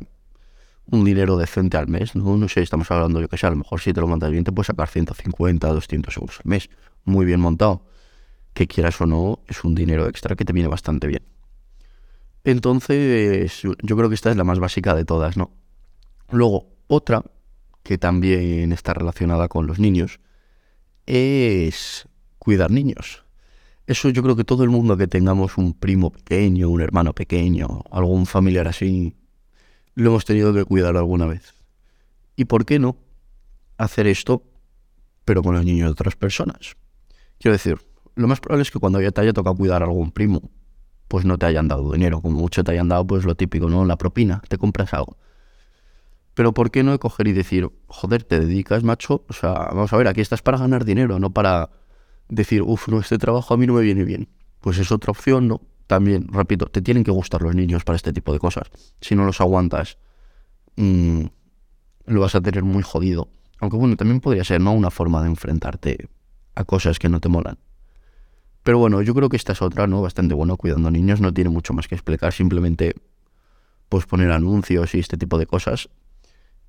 un 0.92 1.04
dinero 1.04 1.38
decente 1.38 1.78
al 1.78 1.88
mes, 1.88 2.16
¿no? 2.16 2.38
No 2.38 2.48
sé, 2.48 2.62
estamos 2.62 2.90
hablando, 2.92 3.22
yo 3.22 3.28
que 3.28 3.38
sé, 3.38 3.48
a 3.48 3.52
lo 3.52 3.58
mejor 3.58 3.80
si 3.80 3.94
te 3.94 4.02
lo 4.02 4.08
montas 4.08 4.32
bien 4.32 4.44
te 4.44 4.52
puedes 4.52 4.68
sacar 4.68 4.90
150, 4.90 5.68
200 5.68 6.18
euros 6.18 6.40
al 6.44 6.50
mes, 6.50 6.70
muy 7.06 7.26
bien 7.26 7.40
montado. 7.40 7.86
Que 8.54 8.68
quieras 8.68 9.00
o 9.02 9.06
no, 9.06 9.40
es 9.48 9.64
un 9.64 9.74
dinero 9.74 10.08
extra 10.08 10.36
que 10.36 10.46
te 10.46 10.54
viene 10.54 10.70
bastante 10.70 11.08
bien. 11.08 11.24
Entonces, 12.44 13.62
yo 13.62 13.96
creo 13.96 14.10
que 14.10 14.16
esta 14.16 14.30
es 14.30 14.38
la 14.38 14.44
más 14.44 14.60
básica 14.60 14.94
de 14.94 15.06
todas, 15.06 15.38
¿no? 15.38 15.52
Luego, 16.30 16.68
otra 16.88 17.24
que 17.84 17.98
también 17.98 18.72
está 18.72 18.94
relacionada 18.94 19.48
con 19.48 19.66
los 19.66 19.80
niños 19.80 20.20
es 21.06 22.08
cuidar 22.38 22.72
niños. 22.72 23.24
Eso 23.88 24.10
yo 24.10 24.24
creo 24.24 24.36
que 24.36 24.44
todo 24.44 24.64
el 24.64 24.70
mundo 24.70 24.96
que 24.96 25.08
tengamos 25.08 25.58
un 25.58 25.74
primo 25.74 26.12
pequeño, 26.12 26.70
un 26.70 26.82
hermano 26.82 27.14
pequeño, 27.14 27.82
algún 27.92 28.26
familiar 28.26 28.68
así, 28.68 29.16
lo 29.96 30.10
hemos 30.10 30.26
tenido 30.26 30.54
que 30.54 30.66
cuidar 30.66 30.98
alguna 30.98 31.26
vez. 31.26 31.54
¿Y 32.36 32.46
por 32.46 32.66
qué 32.66 32.80
no 32.80 32.98
hacer 33.78 34.08
esto, 34.08 34.44
pero 35.26 35.44
con 35.44 35.56
los 35.56 35.66
niños 35.66 35.88
de 35.88 35.92
otras 35.92 36.16
personas? 36.16 36.76
Quiero 37.40 37.54
decir, 37.54 37.78
lo 38.16 38.28
más 38.28 38.40
probable 38.40 38.64
es 38.64 38.72
que 38.72 38.80
cuando 38.80 39.02
ya 39.02 39.12
te 39.12 39.22
haya 39.22 39.34
tocado 39.34 39.56
cuidar 39.56 39.82
a 39.84 39.86
algún 39.86 40.12
primo, 40.12 40.52
pues 41.08 41.26
no 41.26 41.38
te 41.38 41.46
hayan 41.46 41.68
dado 41.68 41.92
dinero, 41.92 42.22
como 42.22 42.40
mucho 42.40 42.64
te 42.64 42.72
hayan 42.72 42.90
dado 42.90 43.06
pues 43.06 43.26
lo 43.26 43.36
típico, 43.36 43.70
¿no? 43.70 43.86
La 43.86 43.98
propina, 43.98 44.42
te 44.48 44.58
compras 44.58 44.94
algo. 44.94 45.18
Pero 46.34 46.54
¿por 46.54 46.72
qué 46.72 46.84
no 46.84 46.98
coger 47.00 47.28
y 47.28 47.34
decir, 47.34 47.70
joder, 47.88 48.24
te 48.24 48.40
dedicas, 48.40 48.84
macho? 48.84 49.24
O 49.30 49.34
sea, 49.34 49.52
vamos 49.52 49.94
a 49.94 49.98
ver, 49.98 50.08
aquí 50.08 50.22
estás 50.22 50.42
para 50.42 50.58
ganar 50.58 50.86
dinero, 50.86 51.20
no 51.20 51.32
para 51.32 51.70
decir, 52.30 52.64
uff, 52.64 52.88
no, 52.88 53.00
este 53.00 53.20
trabajo 53.20 53.54
a 53.54 53.58
mí 53.58 53.68
no 53.68 53.74
me 53.74 53.82
viene 53.82 54.04
bien. 54.04 54.30
Pues 54.60 54.80
es 54.80 54.92
otra 54.92 55.12
opción, 55.12 55.48
¿no? 55.48 55.62
También, 55.88 56.28
repito, 56.30 56.68
te 56.68 56.82
tienen 56.82 57.04
que 57.04 57.12
gustar 57.12 57.42
los 57.42 57.56
niños 57.56 57.84
para 57.84 57.96
este 57.96 58.14
tipo 58.14 58.34
de 58.34 58.40
cosas. 58.40 58.70
Si 59.02 59.16
no 59.16 59.26
los 59.26 59.42
aguantas, 59.42 59.98
mm, 60.76 61.26
lo 62.06 62.22
vas 62.22 62.36
a 62.36 62.42
tener 62.42 62.64
muy 62.64 62.84
jodido. 62.84 63.30
Aunque 63.60 63.78
bueno, 63.78 63.96
también 63.96 64.20
podría 64.20 64.44
ser, 64.44 64.62
¿no? 64.62 64.74
Una 64.74 64.90
forma 64.90 65.22
de 65.22 65.30
enfrentarte 65.30 66.10
a 66.56 66.64
cosas 66.64 67.00
que 67.00 67.10
no 67.10 67.20
te 67.20 67.30
molan. 67.30 67.58
Pero 68.64 68.78
bueno, 68.78 69.02
yo 69.02 69.14
creo 69.14 69.30
que 69.30 69.38
esta 69.38 69.52
es 69.52 69.62
otra, 69.62 69.88
¿no? 69.88 70.02
Bastante 70.02 70.34
bueno, 70.34 70.58
cuidando 70.58 70.90
niños, 70.90 71.20
no 71.20 71.34
tiene 71.34 71.50
mucho 71.50 71.74
más 71.74 71.88
que 71.88 71.96
explicar, 71.96 72.34
simplemente 72.34 72.96
pues 73.90 74.06
poner 74.06 74.32
anuncios 74.32 74.96
y 74.96 75.00
este 75.00 75.18
tipo 75.18 75.38
de 75.38 75.46
cosas. 75.46 75.90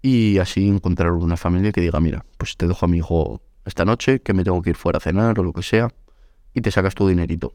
Y 0.02 0.38
así 0.38 0.68
encontrar 0.68 1.12
una 1.12 1.36
familia 1.36 1.72
que 1.72 1.80
diga, 1.80 2.00
mira, 2.00 2.26
pues 2.36 2.56
te 2.56 2.66
dejo 2.66 2.84
a 2.84 2.88
mi 2.88 2.98
hijo 2.98 3.40
esta 3.64 3.84
noche, 3.84 4.20
que 4.20 4.34
me 4.34 4.44
tengo 4.44 4.60
que 4.60 4.70
ir 4.70 4.76
fuera 4.76 4.98
a 4.98 5.00
cenar 5.00 5.38
o 5.38 5.42
lo 5.42 5.52
que 5.52 5.62
sea, 5.62 5.88
y 6.52 6.60
te 6.60 6.70
sacas 6.70 6.94
tu 6.94 7.08
dinerito. 7.08 7.54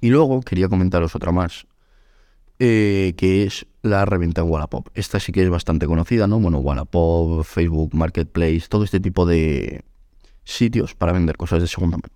Y 0.00 0.10
luego 0.10 0.40
quería 0.40 0.68
comentaros 0.68 1.14
otra 1.14 1.32
más, 1.32 1.66
eh, 2.58 3.14
que 3.16 3.44
es 3.44 3.66
la 3.82 4.04
reventa 4.04 4.40
en 4.40 4.50
Wallapop. 4.50 4.88
Esta 4.94 5.20
sí 5.20 5.32
que 5.32 5.42
es 5.42 5.50
bastante 5.50 5.86
conocida, 5.86 6.26
¿no? 6.26 6.40
Bueno, 6.40 6.58
Wallapop, 6.58 7.44
Facebook, 7.44 7.94
Marketplace, 7.94 8.62
todo 8.68 8.84
este 8.84 9.00
tipo 9.00 9.26
de 9.26 9.84
sitios 10.44 10.94
para 10.94 11.12
vender 11.12 11.36
cosas 11.36 11.60
de 11.60 11.68
segunda 11.68 11.96
mano. 11.96 12.12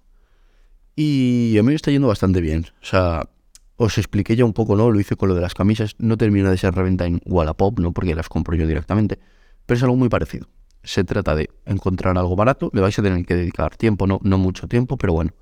Y 0.96 1.56
a 1.58 1.62
mí 1.62 1.68
me 1.68 1.74
está 1.74 1.90
yendo 1.90 2.08
bastante 2.08 2.40
bien. 2.40 2.66
O 2.82 2.86
sea, 2.86 3.28
os 3.76 3.98
expliqué 3.98 4.34
ya 4.34 4.44
un 4.44 4.52
poco, 4.52 4.76
¿no? 4.76 4.90
Lo 4.90 4.98
hice 4.98 5.14
con 5.16 5.28
lo 5.28 5.34
de 5.34 5.40
las 5.40 5.54
camisas. 5.54 5.94
No 5.98 6.16
termina 6.16 6.50
de 6.50 6.58
ser 6.58 6.74
reventa 6.74 7.06
en 7.06 7.20
Wallapop, 7.24 7.78
¿no? 7.78 7.92
Porque 7.92 8.14
las 8.14 8.28
compro 8.28 8.56
yo 8.56 8.66
directamente. 8.66 9.18
Pero 9.66 9.76
es 9.76 9.82
algo 9.84 9.96
muy 9.96 10.08
parecido. 10.08 10.48
Se 10.82 11.04
trata 11.04 11.36
de 11.36 11.50
encontrar 11.66 12.18
algo 12.18 12.34
barato. 12.34 12.70
Le 12.72 12.80
vais 12.80 12.98
a 12.98 13.02
tener 13.02 13.24
que 13.24 13.36
dedicar 13.36 13.76
tiempo, 13.76 14.06
no, 14.06 14.18
no 14.22 14.38
mucho 14.38 14.66
tiempo, 14.66 14.96
pero 14.96 15.12
bueno. 15.12 15.32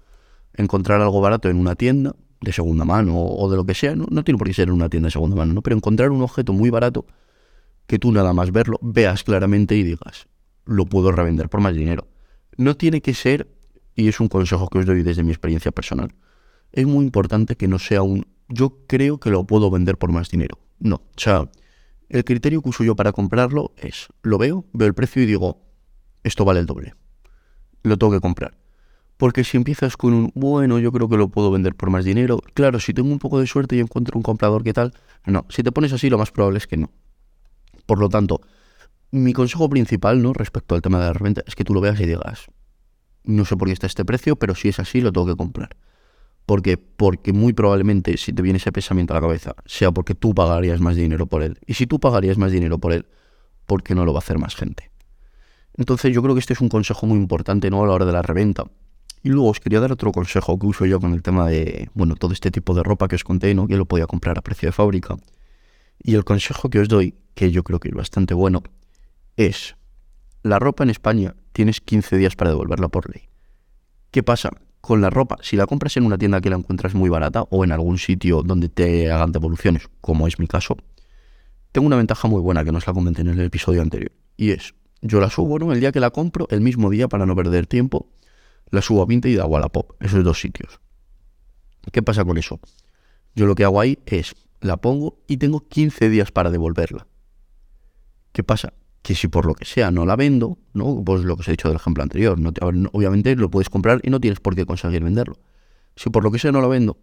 Encontrar 0.55 1.01
algo 1.01 1.21
barato 1.21 1.49
en 1.49 1.57
una 1.57 1.75
tienda 1.75 2.15
de 2.41 2.53
segunda 2.53 2.85
mano 2.85 3.19
o 3.19 3.51
de 3.51 3.57
lo 3.57 3.65
que 3.65 3.75
sea, 3.75 3.97
no, 3.97 4.07
tiene 4.25 4.39
por 4.39 4.47
qué 4.47 4.55
ser 4.55 4.69
en 4.69 4.75
una 4.75 4.89
tienda 4.89 5.07
de 5.09 5.13
segunda 5.13 5.37
mano, 5.37 5.55
¿no? 5.55 5.63
pero 5.63 5.77
encontrar 5.77 6.11
un 6.11 6.23
objeto 6.23 6.53
muy 6.53 6.71
barato 6.71 7.07
que 7.87 7.99
tú 7.99 8.13
nada 8.13 8.33
más 8.33 8.53
verlo, 8.53 8.79
veas 8.83 9.23
claramente 9.23 9.77
y 9.77 9.83
digas, 9.83 10.27
lo 10.65 10.87
puedo 10.87 11.13
revender 11.13 11.49
por 11.49 11.61
más 11.61 11.75
dinero. 11.75 12.09
No 12.57 12.77
tiene 12.77 13.01
que 13.01 13.15
ser, 13.15 13.49
y 13.95 14.09
es 14.09 14.19
un 14.21 14.29
consejo 14.29 14.69
que 14.69 14.79
os 14.79 14.87
doy 14.87 15.03
desde 15.03 15.23
mi 15.23 15.31
experiencia 15.31 15.71
personal, 15.71 16.15
es 16.73 16.87
muy 16.87 17.05
importante 17.05 17.57
que 17.57 17.69
no 17.69 17.79
sea 17.79 18.03
un, 18.03 18.27
yo 18.49 18.79
creo 18.87 19.19
que 19.19 19.31
lo 19.31 19.45
puedo 19.45 19.71
vender 19.71 19.99
por 19.99 20.13
más 20.13 20.31
dinero. 20.31 20.59
No, 20.79 20.97
o 20.97 21.21
sea, 21.21 21.49
el 22.09 22.25
criterio 22.25 22.61
que 22.61 22.69
uso 22.69 22.85
yo 22.85 22.97
para 22.97 23.13
comprarlo 23.13 23.73
es, 23.77 24.09
lo 24.23 24.39
veo, 24.39 24.65
veo 24.73 24.89
el 24.89 24.95
precio 24.95 25.23
y 25.23 25.27
digo, 25.27 25.63
esto 26.23 26.45
vale 26.45 26.61
el 26.61 26.67
doble. 26.67 26.95
Lo 27.83 27.97
tengo 27.97 28.13
que 28.13 28.21
comprar. 28.21 28.57
Porque 29.17 29.45
si 29.45 29.57
empiezas 29.57 29.97
con 29.97 30.13
un, 30.13 30.33
bueno, 30.35 30.79
yo 30.79 30.93
creo 30.93 31.09
que 31.09 31.17
lo 31.17 31.29
puedo 31.29 31.51
vender 31.51 31.75
por 31.75 31.91
más 31.91 32.05
dinero, 32.05 32.39
claro, 32.55 32.81
si 32.81 32.93
tengo 32.93 33.11
un 33.11 33.19
poco 33.19 33.41
de 33.41 33.47
suerte 33.47 33.77
y 33.77 33.81
encuentro 33.81 34.17
un 34.17 34.23
comprador, 34.23 34.63
¿qué 34.63 34.73
tal? 34.73 34.93
No, 35.25 35.47
si 35.49 35.63
te 35.63 35.73
pones 35.73 35.93
así, 35.93 36.11
lo 36.11 36.19
más 36.19 36.31
probable 36.31 36.59
es 36.59 36.67
que 36.67 36.77
no. 36.77 36.91
Por 37.87 37.99
lo 37.99 38.09
tanto, 38.09 38.41
mi 39.11 39.33
consejo 39.33 39.69
principal, 39.71 40.23
¿no? 40.23 40.33
Respecto 40.33 40.75
al 40.75 40.83
tema 40.83 40.99
de 40.99 41.07
la 41.07 41.13
reventa, 41.15 41.43
es 41.47 41.55
que 41.55 41.65
tú 41.65 41.73
lo 41.73 41.81
veas 41.81 41.99
y 42.01 42.07
digas, 42.07 42.47
no 43.25 43.45
sé 43.45 43.57
por 43.57 43.69
qué 43.69 43.73
está 43.73 43.87
este 43.87 44.05
precio, 44.05 44.37
pero 44.37 44.55
si 44.55 44.69
es 44.69 44.79
así, 44.79 45.01
lo 45.01 45.13
tengo 45.13 45.27
que 45.27 45.37
comprar. 45.37 45.77
Porque, 46.45 46.77
porque 46.77 47.33
muy 47.33 47.53
probablemente 47.53 48.17
si 48.19 48.33
te 48.33 48.43
viene 48.43 48.59
ese 48.59 48.71
pensamiento 48.71 49.15
a 49.15 49.17
la 49.17 49.21
cabeza, 49.21 49.55
sea 49.65 49.91
porque 49.91 50.15
tú 50.15 50.35
pagarías 50.35 50.81
más 50.81 50.95
dinero 50.95 51.27
por 51.27 51.43
él. 51.43 51.59
Y 51.67 51.75
si 51.75 51.87
tú 51.87 51.99
pagarías 51.99 52.39
más 52.39 52.53
dinero 52.53 52.79
por 52.79 52.93
él, 52.93 53.07
¿por 53.67 53.83
qué 53.83 53.95
no 53.95 54.05
lo 54.05 54.13
va 54.13 54.19
a 54.19 54.23
hacer 54.23 54.39
más 54.39 54.55
gente? 54.55 54.91
Entonces 55.77 56.15
yo 56.15 56.23
creo 56.23 56.35
que 56.35 56.41
este 56.41 56.53
es 56.53 56.61
un 56.61 56.69
consejo 56.69 57.07
muy 57.07 57.19
importante 57.19 57.69
¿no? 57.69 57.83
a 57.83 57.87
la 57.87 57.95
hora 57.95 58.05
de 58.05 58.13
la 58.13 58.23
reventa. 58.23 58.65
Y 59.27 59.29
luego 59.29 59.49
os 59.51 59.59
quería 59.59 59.81
dar 59.81 59.91
otro 59.91 60.13
consejo 60.13 60.57
que 60.57 60.69
uso 60.69 60.87
yo 60.87 61.01
con 61.01 61.13
el 61.13 61.21
tema 61.21 61.49
de, 61.49 61.91
bueno, 61.95 62.15
todo 62.15 62.33
este 62.33 62.53
tipo 62.53 62.75
de 62.75 62.85
ropa 62.85 63.09
que 63.09 63.17
os 63.17 63.25
conté, 63.25 63.53
¿no? 63.57 63.67
Que 63.67 63.77
lo 63.77 63.85
podía 63.85 64.07
comprar 64.07 64.39
a 64.39 64.41
precio 64.41 64.69
de 64.69 64.73
fábrica. 64.73 65.17
Y 66.01 66.15
el 66.15 66.23
consejo 66.23 66.71
que 66.71 66.79
os 66.79 66.87
doy, 66.87 67.17
que 67.35 67.51
yo 67.51 67.65
creo 67.65 67.81
que 67.81 67.89
es 67.89 67.95
bastante 67.97 68.35
bueno, 68.35 68.63
es, 69.37 69.75
la 70.45 70.61
ropa 70.61 70.85
en 70.85 70.91
España 70.91 71.35
tienes 71.53 71.81
15 71.81 72.17
días 72.19 72.37
para 72.37 72.51
devolverla 72.51 72.87
por 72.87 73.13
ley. 73.13 73.29
¿Qué 74.13 74.23
pasa? 74.23 74.51
Con 74.81 75.01
la 75.01 75.11
ropa, 75.11 75.39
si 75.43 75.57
la 75.57 75.67
compras 75.67 75.97
en 75.97 76.05
una 76.05 76.19
tienda 76.19 76.41
que 76.41 76.51
la 76.51 76.55
encuentras 76.55 76.95
muy 76.95 77.11
barata 77.11 77.43
o 77.51 77.65
en 77.65 77.73
algún 77.73 77.99
sitio 77.99 78.45
donde 78.45 78.69
te 78.69 79.11
hagan 79.11 79.33
devoluciones, 79.33 79.89
como 80.01 80.29
es 80.29 80.39
mi 80.39 80.47
caso, 80.47 80.77
tengo 81.73 81.89
una 81.89 81.97
ventaja 81.97 82.29
muy 82.29 82.41
buena 82.41 82.63
que 82.63 82.71
no 82.71 82.79
os 82.79 82.87
la 82.87 82.93
comenté 82.93 83.23
en 83.23 83.31
el 83.31 83.41
episodio 83.41 83.83
anterior. 83.83 84.13
Y 84.37 84.53
es, 84.53 84.77
yo 85.03 85.19
la 85.19 85.31
subo. 85.31 85.73
El 85.73 85.81
día 85.81 85.91
que 85.91 85.99
la 85.99 86.11
compro, 86.11 86.47
el 86.51 86.61
mismo 86.61 86.91
día 86.91 87.09
para 87.09 87.27
no 87.27 87.35
perder 87.35 87.67
tiempo, 87.67 88.07
la 88.71 88.83
subo 88.83 89.03
a 89.03 89.07
Vinted 89.07 89.31
y 89.31 89.39
a 89.39 89.47
Wallapop, 89.47 89.93
esos 90.01 90.25
dos 90.25 90.41
sitios. 90.41 90.81
¿Qué 91.93 92.03
pasa 92.03 92.25
con 92.25 92.39
eso? 92.39 92.61
Yo 93.35 93.47
lo 93.47 93.55
que 93.55 93.65
hago 93.65 93.81
ahí 93.81 93.99
es, 94.07 94.35
la 94.61 94.77
pongo 94.79 95.19
y 95.27 95.37
tengo 95.37 95.61
15 95.61 96.09
días 96.09 96.33
para 96.33 96.51
devolverla. 96.51 97.07
¿Qué 98.33 98.43
pasa? 98.43 98.73
Que 99.03 99.15
si 99.15 99.29
por 99.29 99.47
lo 99.47 99.55
que 99.55 99.65
sea 99.65 99.91
no 99.91 100.05
la 100.05 100.17
vendo, 100.17 100.59
¿no? 100.75 101.03
Pues 101.05 101.23
lo 101.23 101.37
que 101.37 101.43
os 101.43 101.49
he 101.49 101.53
dicho 101.53 101.69
del 101.69 101.77
ejemplo 101.77 102.03
anterior, 102.03 102.39
obviamente 102.93 103.37
lo 103.37 103.51
puedes 103.51 103.71
comprar 103.71 104.01
y 104.03 104.11
no 104.11 104.21
tienes 104.21 104.41
por 104.41 104.57
qué 104.57 104.67
conseguir 104.67 105.05
venderlo. 105.05 105.37
Si 105.95 106.11
por 106.11 106.25
lo 106.25 106.31
que 106.31 106.39
sea 106.39 106.53
no 106.53 106.61
la 106.61 106.69
vendo, 106.69 106.99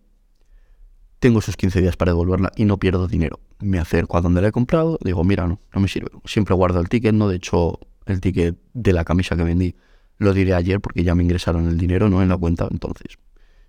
tengo 1.19 1.39
esos 1.39 1.55
15 1.55 1.81
días 1.81 1.95
para 1.95 2.11
devolverla 2.11 2.51
y 2.55 2.65
no 2.65 2.77
pierdo 2.77 3.07
dinero. 3.07 3.39
Me 3.59 3.79
acerco 3.79 4.17
a 4.17 4.21
donde 4.21 4.41
la 4.41 4.49
he 4.49 4.51
comprado, 4.51 4.99
digo, 5.01 5.23
mira, 5.23 5.47
no, 5.47 5.61
no 5.73 5.81
me 5.81 5.87
sirve. 5.87 6.09
Siempre 6.25 6.53
guardo 6.53 6.81
el 6.81 6.89
ticket, 6.89 7.13
¿no? 7.13 7.29
De 7.29 7.37
hecho, 7.37 7.79
el 8.05 8.19
ticket 8.19 8.57
de 8.73 8.93
la 8.93 9.05
camisa 9.05 9.37
que 9.37 9.43
vendí 9.43 9.75
lo 10.17 10.33
diré 10.33 10.53
ayer 10.53 10.79
porque 10.79 11.03
ya 11.03 11.15
me 11.15 11.23
ingresaron 11.23 11.67
el 11.67 11.77
dinero, 11.77 12.09
¿no? 12.09 12.21
En 12.21 12.29
la 12.29 12.37
cuenta, 12.37 12.67
entonces. 12.69 13.17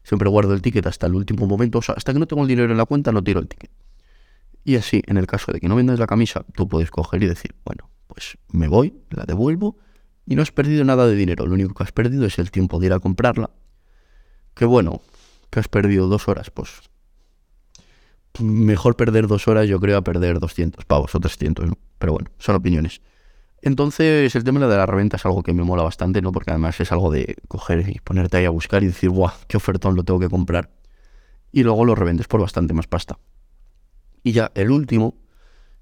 Siempre 0.02 0.28
guardo 0.28 0.52
el 0.54 0.62
ticket 0.62 0.86
hasta 0.86 1.06
el 1.06 1.14
último 1.14 1.46
momento, 1.46 1.78
o 1.78 1.82
sea, 1.82 1.94
hasta 1.96 2.12
que 2.12 2.18
no 2.18 2.26
tengo 2.26 2.42
el 2.42 2.48
dinero 2.48 2.70
en 2.70 2.76
la 2.76 2.84
cuenta 2.84 3.10
no 3.12 3.22
tiro 3.22 3.40
el 3.40 3.48
ticket. 3.48 3.70
Y 4.64 4.76
así, 4.76 5.02
en 5.06 5.16
el 5.16 5.26
caso 5.26 5.52
de 5.52 5.60
que 5.60 5.68
no 5.68 5.76
vendas 5.76 5.98
la 5.98 6.06
camisa, 6.06 6.44
tú 6.54 6.68
puedes 6.68 6.90
coger 6.90 7.22
y 7.22 7.26
decir, 7.26 7.54
bueno, 7.64 7.90
pues 8.06 8.38
me 8.50 8.68
voy, 8.68 8.94
la 9.10 9.24
devuelvo 9.24 9.78
y 10.26 10.36
no 10.36 10.42
has 10.42 10.52
perdido 10.52 10.84
nada 10.84 11.06
de 11.06 11.14
dinero. 11.14 11.46
Lo 11.46 11.54
único 11.54 11.74
que 11.74 11.82
has 11.82 11.92
perdido 11.92 12.26
es 12.26 12.38
el 12.38 12.50
tiempo 12.50 12.78
de 12.78 12.86
ir 12.86 12.92
a 12.92 13.00
comprarla. 13.00 13.50
Que 14.54 14.64
bueno, 14.64 15.02
que 15.50 15.60
has 15.60 15.68
perdido 15.68 16.06
dos 16.08 16.28
horas, 16.28 16.50
pues 16.50 16.70
mejor 18.42 18.96
perder 18.96 19.26
dos 19.26 19.46
horas, 19.46 19.68
yo 19.68 19.78
creo, 19.80 19.96
a 19.96 20.02
perder 20.02 20.40
200 20.40 20.84
pavos 20.84 21.14
o 21.14 21.20
300, 21.20 21.66
¿no? 21.66 21.78
Pero 21.98 22.14
bueno, 22.14 22.30
son 22.38 22.56
opiniones. 22.56 23.00
Entonces, 23.66 24.36
el 24.36 24.44
tema 24.44 24.60
de 24.60 24.76
la 24.76 24.84
reventa 24.84 25.16
es 25.16 25.24
algo 25.24 25.42
que 25.42 25.54
me 25.54 25.62
mola 25.62 25.82
bastante, 25.82 26.20
¿no? 26.20 26.32
Porque 26.32 26.50
además 26.50 26.78
es 26.80 26.92
algo 26.92 27.10
de 27.10 27.34
coger 27.48 27.88
y 27.88 27.98
ponerte 27.98 28.36
ahí 28.36 28.44
a 28.44 28.50
buscar 28.50 28.82
y 28.82 28.88
decir, 28.88 29.08
¡guau! 29.08 29.32
¡Qué 29.48 29.56
ofertón 29.56 29.96
lo 29.96 30.04
tengo 30.04 30.20
que 30.20 30.28
comprar! 30.28 30.68
Y 31.50 31.62
luego 31.62 31.86
lo 31.86 31.94
revendes 31.94 32.28
por 32.28 32.42
bastante 32.42 32.74
más 32.74 32.86
pasta. 32.86 33.18
Y 34.22 34.32
ya 34.32 34.52
el 34.54 34.70
último, 34.70 35.14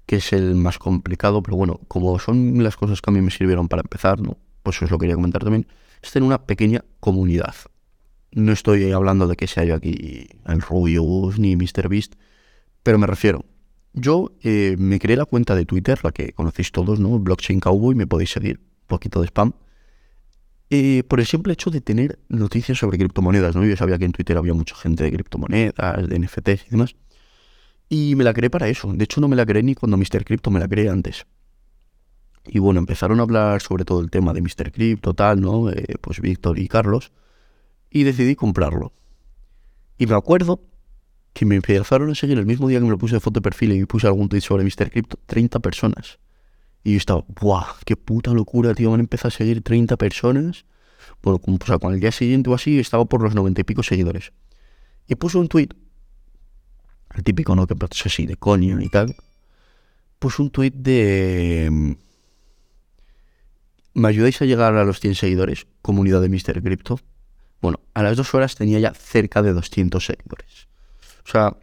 que 0.05 0.15
es 0.15 0.31
el 0.31 0.55
más 0.55 0.79
complicado, 0.79 1.43
pero 1.43 1.57
bueno, 1.57 1.81
como 1.89 2.17
son 2.19 2.63
las 2.63 2.77
cosas 2.77 3.01
que 3.01 3.09
a 3.09 3.13
mí 3.13 3.19
me 3.19 3.31
sirvieron 3.31 3.67
para 3.67 3.81
empezar, 3.81 4.21
¿no? 4.21 4.37
Pues 4.63 4.81
os 4.81 4.89
lo 4.89 4.97
quería 4.97 5.15
comentar 5.15 5.43
también, 5.43 5.67
es 6.01 6.09
tener 6.09 6.25
una 6.25 6.45
pequeña 6.45 6.85
comunidad. 7.01 7.55
No 8.31 8.53
estoy 8.53 8.93
hablando 8.93 9.27
de 9.27 9.35
que 9.35 9.47
sea 9.47 9.65
yo 9.65 9.75
aquí 9.75 10.29
el 10.47 10.61
Rubius 10.61 11.37
ni 11.37 11.57
MrBeast, 11.57 12.13
pero 12.81 12.97
me 12.97 13.07
refiero, 13.07 13.43
yo 13.93 14.31
eh, 14.41 14.75
me 14.77 14.99
creé 14.99 15.15
la 15.15 15.25
cuenta 15.25 15.55
de 15.55 15.65
Twitter, 15.65 15.99
la 16.03 16.11
que 16.11 16.33
conocéis 16.33 16.71
todos, 16.71 16.99
¿no? 16.99 17.19
Blockchain 17.19 17.59
Cowboy, 17.59 17.95
me 17.95 18.07
podéis 18.07 18.31
seguir, 18.31 18.59
un 18.59 18.87
poquito 18.87 19.21
de 19.21 19.27
spam. 19.27 19.53
Eh, 20.69 21.03
por 21.03 21.19
el 21.19 21.27
simple 21.27 21.53
hecho 21.53 21.69
de 21.69 21.81
tener 21.81 22.17
noticias 22.29 22.79
sobre 22.79 22.97
criptomonedas, 22.97 23.55
¿no? 23.55 23.63
Yo 23.63 23.75
sabía 23.77 23.99
que 23.99 24.05
en 24.05 24.11
Twitter 24.11 24.37
había 24.37 24.55
mucha 24.55 24.75
gente 24.75 25.03
de 25.03 25.11
criptomonedas, 25.11 26.09
de 26.09 26.19
NFTs 26.19 26.65
y 26.67 26.69
demás. 26.71 26.95
Y 27.89 28.15
me 28.15 28.23
la 28.23 28.33
creé 28.33 28.49
para 28.49 28.67
eso. 28.67 28.91
De 28.91 29.03
hecho, 29.03 29.21
no 29.21 29.27
me 29.27 29.35
la 29.35 29.45
creé 29.45 29.61
ni 29.61 29.75
cuando 29.75 29.97
Mr. 29.97 30.25
Crypto 30.25 30.49
me 30.49 30.59
la 30.59 30.67
creé 30.67 30.89
antes. 30.89 31.27
Y 32.45 32.57
bueno, 32.57 32.79
empezaron 32.79 33.19
a 33.19 33.23
hablar 33.23 33.61
sobre 33.61 33.85
todo 33.85 34.01
el 34.01 34.09
tema 34.09 34.33
de 34.33 34.41
Mr. 34.41 34.71
Crypto, 34.71 35.13
tal, 35.13 35.41
¿no? 35.41 35.69
Eh, 35.69 35.95
pues 36.01 36.19
Víctor 36.19 36.57
y 36.57 36.67
Carlos. 36.67 37.11
Y 37.91 38.03
decidí 38.03 38.35
comprarlo. 38.35 38.93
Y 39.99 40.07
me 40.07 40.15
acuerdo 40.15 40.59
que 41.33 41.45
me 41.45 41.55
empezaron 41.55 42.11
a 42.11 42.15
seguir 42.15 42.37
el 42.37 42.45
mismo 42.45 42.67
día 42.67 42.79
que 42.79 42.85
me 42.85 42.91
lo 42.91 42.97
puse 42.97 43.15
de 43.15 43.19
foto 43.19 43.39
de 43.39 43.41
perfil 43.41 43.73
y 43.73 43.85
puse 43.85 44.07
algún 44.07 44.29
tweet 44.29 44.41
sobre 44.41 44.63
Mr. 44.63 44.91
Crypto, 44.91 45.17
30 45.25 45.59
personas. 45.59 46.19
Y 46.83 46.91
yo 46.91 46.97
estaba, 46.97 47.25
¡buah! 47.27 47.65
¡Qué 47.85 47.95
puta 47.95 48.31
locura, 48.31 48.75
tío! 48.75 48.89
Me 48.89 48.95
han 48.95 48.99
empezado 49.01 49.29
a 49.29 49.31
seguir 49.31 49.63
30 49.63 49.97
personas. 49.97 50.65
Bueno, 51.21 51.41
o 51.43 51.65
sea, 51.65 51.79
con 51.79 51.93
el 51.93 51.99
día 51.99 52.11
siguiente 52.11 52.49
o 52.49 52.53
así 52.53 52.79
estaba 52.79 53.05
por 53.05 53.21
los 53.21 53.33
90 53.33 53.61
y 53.61 53.63
pico 53.63 53.81
seguidores. 53.83 54.31
Y 55.07 55.15
puso 55.15 55.39
un 55.39 55.47
tweet, 55.47 55.69
el 57.15 57.23
típico, 57.23 57.55
¿no? 57.55 57.67
Que 57.67 57.73
es 57.73 58.05
así, 58.05 58.25
de 58.25 58.37
coño 58.37 58.81
y 58.81 58.89
tal. 58.89 59.15
Puso 60.19 60.43
un 60.43 60.51
tweet 60.51 60.71
de. 60.71 61.69
Mm, 61.71 61.91
¿Me 63.95 64.07
ayudáis 64.07 64.41
a 64.41 64.45
llegar 64.45 64.75
a 64.75 64.85
los 64.85 64.99
100 64.99 65.15
seguidores? 65.15 65.67
Comunidad 65.81 66.21
de 66.21 66.29
Mr. 66.29 66.61
Crypto. 66.63 66.99
Bueno, 67.61 67.79
a 67.93 68.03
las 68.03 68.17
dos 68.17 68.33
horas 68.33 68.55
tenía 68.55 68.79
ya 68.79 68.93
cerca 68.93 69.41
de 69.41 69.53
200 69.53 70.03
seguidores. 70.03 70.67
O 71.25 71.29
sea, 71.29 71.55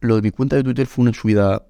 lo 0.00 0.16
de 0.16 0.22
mi 0.22 0.30
cuenta 0.30 0.56
de 0.56 0.64
Twitter 0.64 0.86
fue 0.86 1.02
una 1.02 1.14
subida 1.14 1.64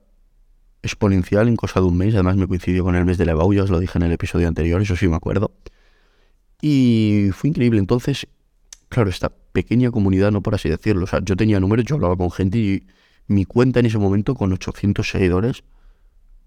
exponencial 0.82 1.48
en 1.48 1.56
cosa 1.56 1.80
de 1.80 1.86
un 1.86 1.96
mes. 1.96 2.14
Además, 2.14 2.36
me 2.36 2.46
coincidió 2.46 2.84
con 2.84 2.94
el 2.94 3.04
mes 3.04 3.18
de 3.18 3.26
la 3.26 3.32
ya 3.32 3.62
os 3.62 3.70
lo 3.70 3.80
dije 3.80 3.98
en 3.98 4.04
el 4.04 4.12
episodio 4.12 4.48
anterior, 4.48 4.80
eso 4.82 4.96
sí 4.96 5.08
me 5.08 5.16
acuerdo. 5.16 5.52
Y 6.60 7.30
fue 7.32 7.50
increíble. 7.50 7.78
Entonces, 7.78 8.26
claro, 8.88 9.10
esta 9.10 9.30
pequeña 9.52 9.90
comunidad, 9.90 10.30
no 10.32 10.42
por 10.42 10.54
así 10.54 10.68
decirlo. 10.68 11.04
O 11.04 11.06
sea, 11.06 11.20
yo 11.22 11.36
tenía 11.36 11.60
números, 11.60 11.84
yo 11.84 11.96
hablaba 11.96 12.16
con 12.16 12.30
gente 12.30 12.58
y 12.58 12.86
mi 13.26 13.44
cuenta 13.44 13.80
en 13.80 13.86
ese 13.86 13.98
momento, 13.98 14.34
con 14.34 14.52
800 14.52 15.08
seguidores, 15.08 15.64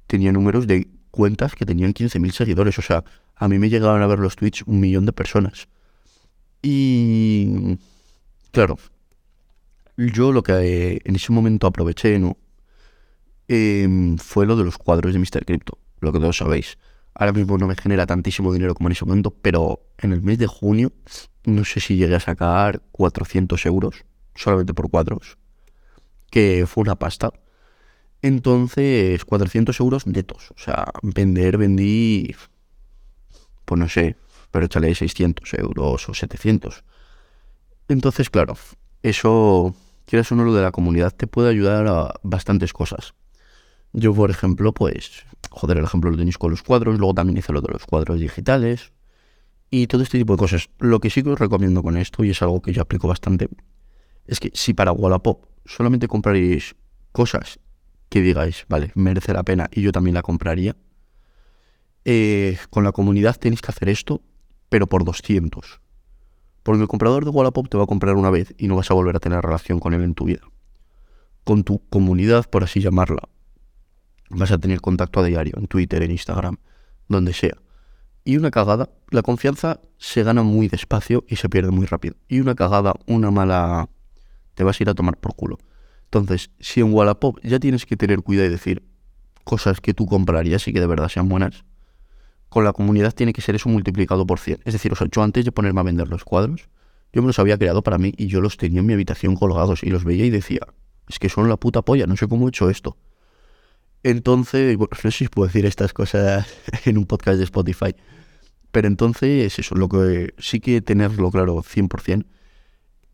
tenía 0.08 0.32
números 0.32 0.68
de 0.68 0.88
cuentas 1.12 1.56
que 1.56 1.66
tenían 1.66 1.94
15.000 1.94 2.32
seguidores. 2.32 2.80
O 2.80 2.82
sea, 2.82 3.04
a 3.36 3.48
mí 3.48 3.60
me 3.60 3.70
llegaban 3.70 4.02
a 4.02 4.08
ver 4.08 4.20
los 4.20 4.36
tweets 4.36 4.64
un 4.64 4.80
millón 4.80 5.06
de 5.06 5.14
personas. 5.14 5.68
Y. 6.62 7.78
Claro, 8.52 8.78
yo 9.98 10.32
lo 10.32 10.44
que 10.44 10.54
eh, 10.54 11.02
en 11.04 11.16
ese 11.16 11.32
momento 11.32 11.68
aproveché, 11.68 12.20
¿no? 12.20 12.38
Em, 13.48 14.18
fue 14.18 14.46
lo 14.46 14.56
de 14.56 14.64
los 14.64 14.78
cuadros 14.78 15.14
de 15.14 15.20
Mr. 15.20 15.46
Crypto, 15.46 15.78
lo 16.00 16.12
que 16.12 16.20
todos 16.20 16.38
sabéis. 16.38 16.78
Ahora 17.14 17.32
mismo 17.32 17.58
no 17.58 17.68
me 17.68 17.76
genera 17.76 18.06
tantísimo 18.06 18.52
dinero 18.52 18.76
como 18.76 18.90
en 18.90 18.94
ese 18.94 19.06
momento, 19.06 19.32
pero 19.32 19.82
en 20.00 20.12
el 20.12 20.22
mes 20.22 20.38
de 20.38 20.48
junio 20.48 20.92
no 21.46 21.64
sé 21.64 21.80
si 21.80 21.96
llegué 21.96 22.16
a 22.16 22.20
sacar 22.20 22.82
400 22.92 23.66
euros 23.66 24.04
solamente 24.34 24.74
por 24.74 24.90
cuadros, 24.90 25.38
que 26.30 26.66
fue 26.68 26.82
una 26.82 26.96
pasta. 26.96 27.32
Entonces, 28.22 29.24
400 29.24 29.80
euros 29.80 30.08
netos. 30.08 30.52
O 30.52 30.58
sea, 30.58 30.86
vender, 31.04 31.58
vendí, 31.58 32.36
pues 33.66 33.80
no 33.80 33.88
sé, 33.88 34.16
pero 34.52 34.66
échale 34.66 34.94
600 34.96 35.54
euros 35.54 36.10
o 36.10 36.14
700. 36.14 36.84
Entonces, 37.88 38.30
claro, 38.30 38.58
eso 39.04 39.76
quieras 40.06 40.32
o 40.32 40.36
no, 40.36 40.44
lo 40.44 40.54
de 40.54 40.62
la 40.62 40.72
comunidad 40.72 41.12
te 41.12 41.28
puede 41.28 41.50
ayudar 41.50 41.88
a 41.88 42.14
bastantes 42.24 42.74
cosas. 42.74 43.14
Yo, 43.94 44.14
por 44.14 44.30
ejemplo, 44.30 44.74
pues, 44.74 45.24
joder, 45.50 45.78
el 45.78 45.86
ejemplo 45.86 46.12
lo 46.12 46.18
tenéis 46.18 46.38
con 46.38 46.52
los 46.52 46.64
cuadros, 46.64 46.98
luego 46.98 47.14
también 47.14 47.38
hice 47.38 47.54
lo 47.54 47.62
de 47.62 47.72
los 47.72 47.86
cuadros 47.86 48.20
digitales 48.20 48.92
y 49.70 49.88
todo 49.88 50.04
este 50.04 50.18
tipo 50.18 50.34
de 50.34 50.38
cosas. 50.38 50.70
Lo 50.80 51.00
que 51.00 51.10
sí 51.10 51.24
que 51.24 51.30
os 51.30 51.40
recomiendo 51.40 51.82
con 51.82 51.98
esto, 51.98 52.24
y 52.24 52.32
es 52.32 52.42
algo 52.42 52.62
que 52.62 52.74
yo 52.74 52.82
aplico 52.82 53.08
bastante, 53.08 53.50
es 54.28 54.40
que 54.40 54.52
si 54.54 54.74
para 54.74 54.92
Wallapop 54.92 55.46
solamente 55.66 56.08
compraréis 56.08 56.76
cosas 57.12 57.60
que 58.10 58.22
digáis, 58.22 58.66
vale, 58.68 58.92
merece 58.96 59.34
la 59.34 59.44
pena 59.44 59.70
y 59.72 59.82
yo 59.82 59.92
también 59.92 60.14
la 60.14 60.22
compraría, 60.22 60.76
eh, 62.04 62.58
con 62.70 62.84
la 62.84 62.92
comunidad 62.92 63.38
tenéis 63.38 63.62
que 63.62 63.72
hacer 63.72 63.90
esto, 63.90 64.22
pero 64.70 64.88
por 64.88 65.04
200. 65.04 65.82
Porque 66.66 66.82
el 66.82 66.88
comprador 66.88 67.26
de 67.26 67.30
Wallapop 67.30 67.70
te 67.70 67.78
va 67.78 67.84
a 67.84 67.86
comprar 67.86 68.16
una 68.16 68.32
vez 68.32 68.56
y 68.58 68.68
no 68.68 68.76
vas 68.76 68.90
a 68.90 68.96
volver 68.96 69.16
a 69.16 69.20
tener 69.20 69.40
relación 69.40 69.80
con 69.80 69.94
él 69.94 70.02
en 70.02 70.16
tu 70.16 70.26
vida. 70.26 70.42
Con 71.44 71.64
tu 71.64 71.88
comunidad, 71.90 72.50
por 72.50 72.64
así 72.64 72.82
llamarla, 72.82 73.30
vas 74.32 74.50
a 74.50 74.58
tener 74.58 74.82
contacto 74.82 75.20
a 75.20 75.24
diario, 75.24 75.54
en 75.58 75.68
Twitter, 75.68 76.02
en 76.02 76.10
Instagram, 76.10 76.58
donde 77.08 77.34
sea. 77.34 77.56
Y 78.24 78.38
una 78.38 78.50
cagada, 78.50 78.90
la 79.12 79.22
confianza 79.22 79.80
se 80.00 80.24
gana 80.24 80.42
muy 80.42 80.68
despacio 80.68 81.24
y 81.28 81.36
se 81.36 81.50
pierde 81.50 81.70
muy 81.70 81.86
rápido. 81.86 82.16
Y 82.28 82.40
una 82.40 82.56
cagada, 82.56 82.96
una 83.06 83.30
mala, 83.30 83.88
te 84.56 84.64
vas 84.64 84.80
a 84.80 84.84
ir 84.84 84.90
a 84.90 84.96
tomar 84.96 85.18
por 85.18 85.36
culo. 85.36 85.60
Entonces, 86.06 86.50
si 86.60 86.80
en 86.80 86.92
Wallapop 86.92 87.40
ya 87.44 87.60
tienes 87.60 87.86
que 87.86 87.96
tener 87.96 88.24
cuidado 88.24 88.48
y 88.48 88.52
decir 88.52 88.82
cosas 89.44 89.82
que 89.82 89.94
tú 89.94 90.08
comprarías 90.08 90.68
y 90.68 90.74
que 90.74 90.80
de 90.80 90.88
verdad 90.88 91.10
sean 91.10 91.30
buenas, 91.30 91.64
con 92.56 92.64
la 92.64 92.72
comunidad 92.72 93.14
tiene 93.14 93.34
que 93.34 93.42
ser 93.42 93.56
eso 93.56 93.68
multiplicado 93.68 94.26
por 94.26 94.40
100. 94.40 94.62
Es 94.64 94.72
decir, 94.72 94.90
o 94.94 94.96
sea, 94.96 95.08
yo 95.12 95.22
antes 95.22 95.44
de 95.44 95.52
ponerme 95.52 95.82
a 95.82 95.84
vender 95.84 96.08
los 96.08 96.24
cuadros, 96.24 96.70
Yo 97.12 97.22
me 97.22 97.28
los 97.28 97.38
había 97.38 97.58
creado 97.58 97.84
para 97.84 97.98
mí 97.98 98.14
y 98.16 98.28
yo 98.28 98.40
los 98.40 98.56
tenía 98.56 98.80
en 98.80 98.86
mi 98.86 98.94
habitación 98.94 99.36
colgados 99.36 99.84
y 99.84 99.90
los 99.90 100.06
veía 100.06 100.26
y 100.26 100.30
decía, 100.30 100.62
es 101.10 101.20
que 101.20 101.28
son 101.28 101.50
la 101.50 101.58
puta 101.58 101.82
polla, 101.82 102.08
no 102.08 102.16
sé 102.16 102.30
cómo 102.30 102.46
he 102.46 102.50
hecho 102.50 102.70
esto. 102.70 102.96
Entonces, 104.04 104.78
bueno, 104.78 104.90
no 105.04 105.12
sé 105.12 105.18
si 105.18 105.28
puedo 105.28 105.48
decir 105.48 105.66
estas 105.66 105.92
cosas 105.92 106.48
en 106.86 106.98
un 106.98 107.06
podcast 107.06 107.40
de 107.40 107.44
Spotify, 107.44 107.94
pero 108.72 108.88
entonces 108.88 109.60
eso, 109.60 109.76
lo 109.76 109.90
que 109.90 110.34
sí 110.38 110.62
que 110.62 110.80
tenerlo 110.80 111.32
claro 111.32 111.58
100% 111.58 112.26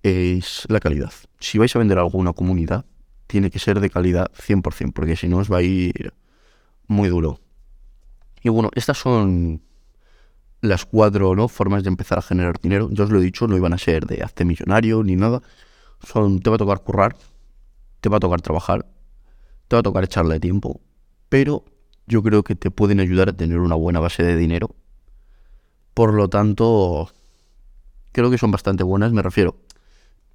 es 0.03 0.67
la 0.69 0.79
calidad. 0.79 1.13
Si 1.39 1.57
vais 1.57 1.75
a 1.75 1.79
vender 1.79 1.97
algo 1.97 2.19
a 2.19 2.21
una 2.21 2.33
comunidad, 2.33 2.85
tiene 3.25 3.49
que 3.49 3.57
ser 3.57 3.79
de 3.79 3.89
calidad 3.89 4.31
100%, 4.33 4.93
porque 4.93 5.15
si 5.15 5.27
no 5.27 5.37
os 5.37 5.51
va 5.51 5.57
a 5.57 5.63
ir 5.63 6.13
muy 6.85 7.09
duro. 7.09 7.39
Y 8.41 8.49
bueno, 8.49 8.69
estas 8.73 8.97
son 8.97 9.61
las 10.61 10.85
cuatro 10.85 11.35
¿no? 11.35 11.47
formas 11.47 11.83
de 11.83 11.89
empezar 11.89 12.17
a 12.19 12.21
generar 12.21 12.59
dinero. 12.59 12.89
Yo 12.91 13.03
os 13.03 13.09
lo 13.09 13.19
he 13.19 13.23
dicho, 13.23 13.47
no 13.47 13.57
iban 13.57 13.73
a 13.73 13.77
ser 13.77 14.05
de 14.05 14.23
hazte 14.23 14.45
millonario 14.45 15.03
ni 15.03 15.15
nada. 15.15 15.41
Son, 16.03 16.39
te 16.39 16.49
va 16.49 16.55
a 16.55 16.59
tocar 16.59 16.81
currar, 16.83 17.15
te 17.99 18.09
va 18.09 18.17
a 18.17 18.19
tocar 18.19 18.41
trabajar, 18.41 18.85
te 19.67 19.75
va 19.75 19.81
a 19.81 19.83
tocar 19.83 20.03
echarle 20.03 20.39
tiempo, 20.39 20.81
pero 21.29 21.63
yo 22.07 22.23
creo 22.23 22.43
que 22.43 22.55
te 22.55 22.71
pueden 22.71 22.99
ayudar 22.99 23.29
a 23.29 23.33
tener 23.33 23.59
una 23.59 23.75
buena 23.75 23.99
base 23.99 24.23
de 24.23 24.35
dinero. 24.35 24.75
Por 25.93 26.13
lo 26.13 26.29
tanto, 26.29 27.11
creo 28.11 28.31
que 28.31 28.37
son 28.37 28.51
bastante 28.51 28.83
buenas, 28.83 29.11
me 29.11 29.21
refiero. 29.21 29.57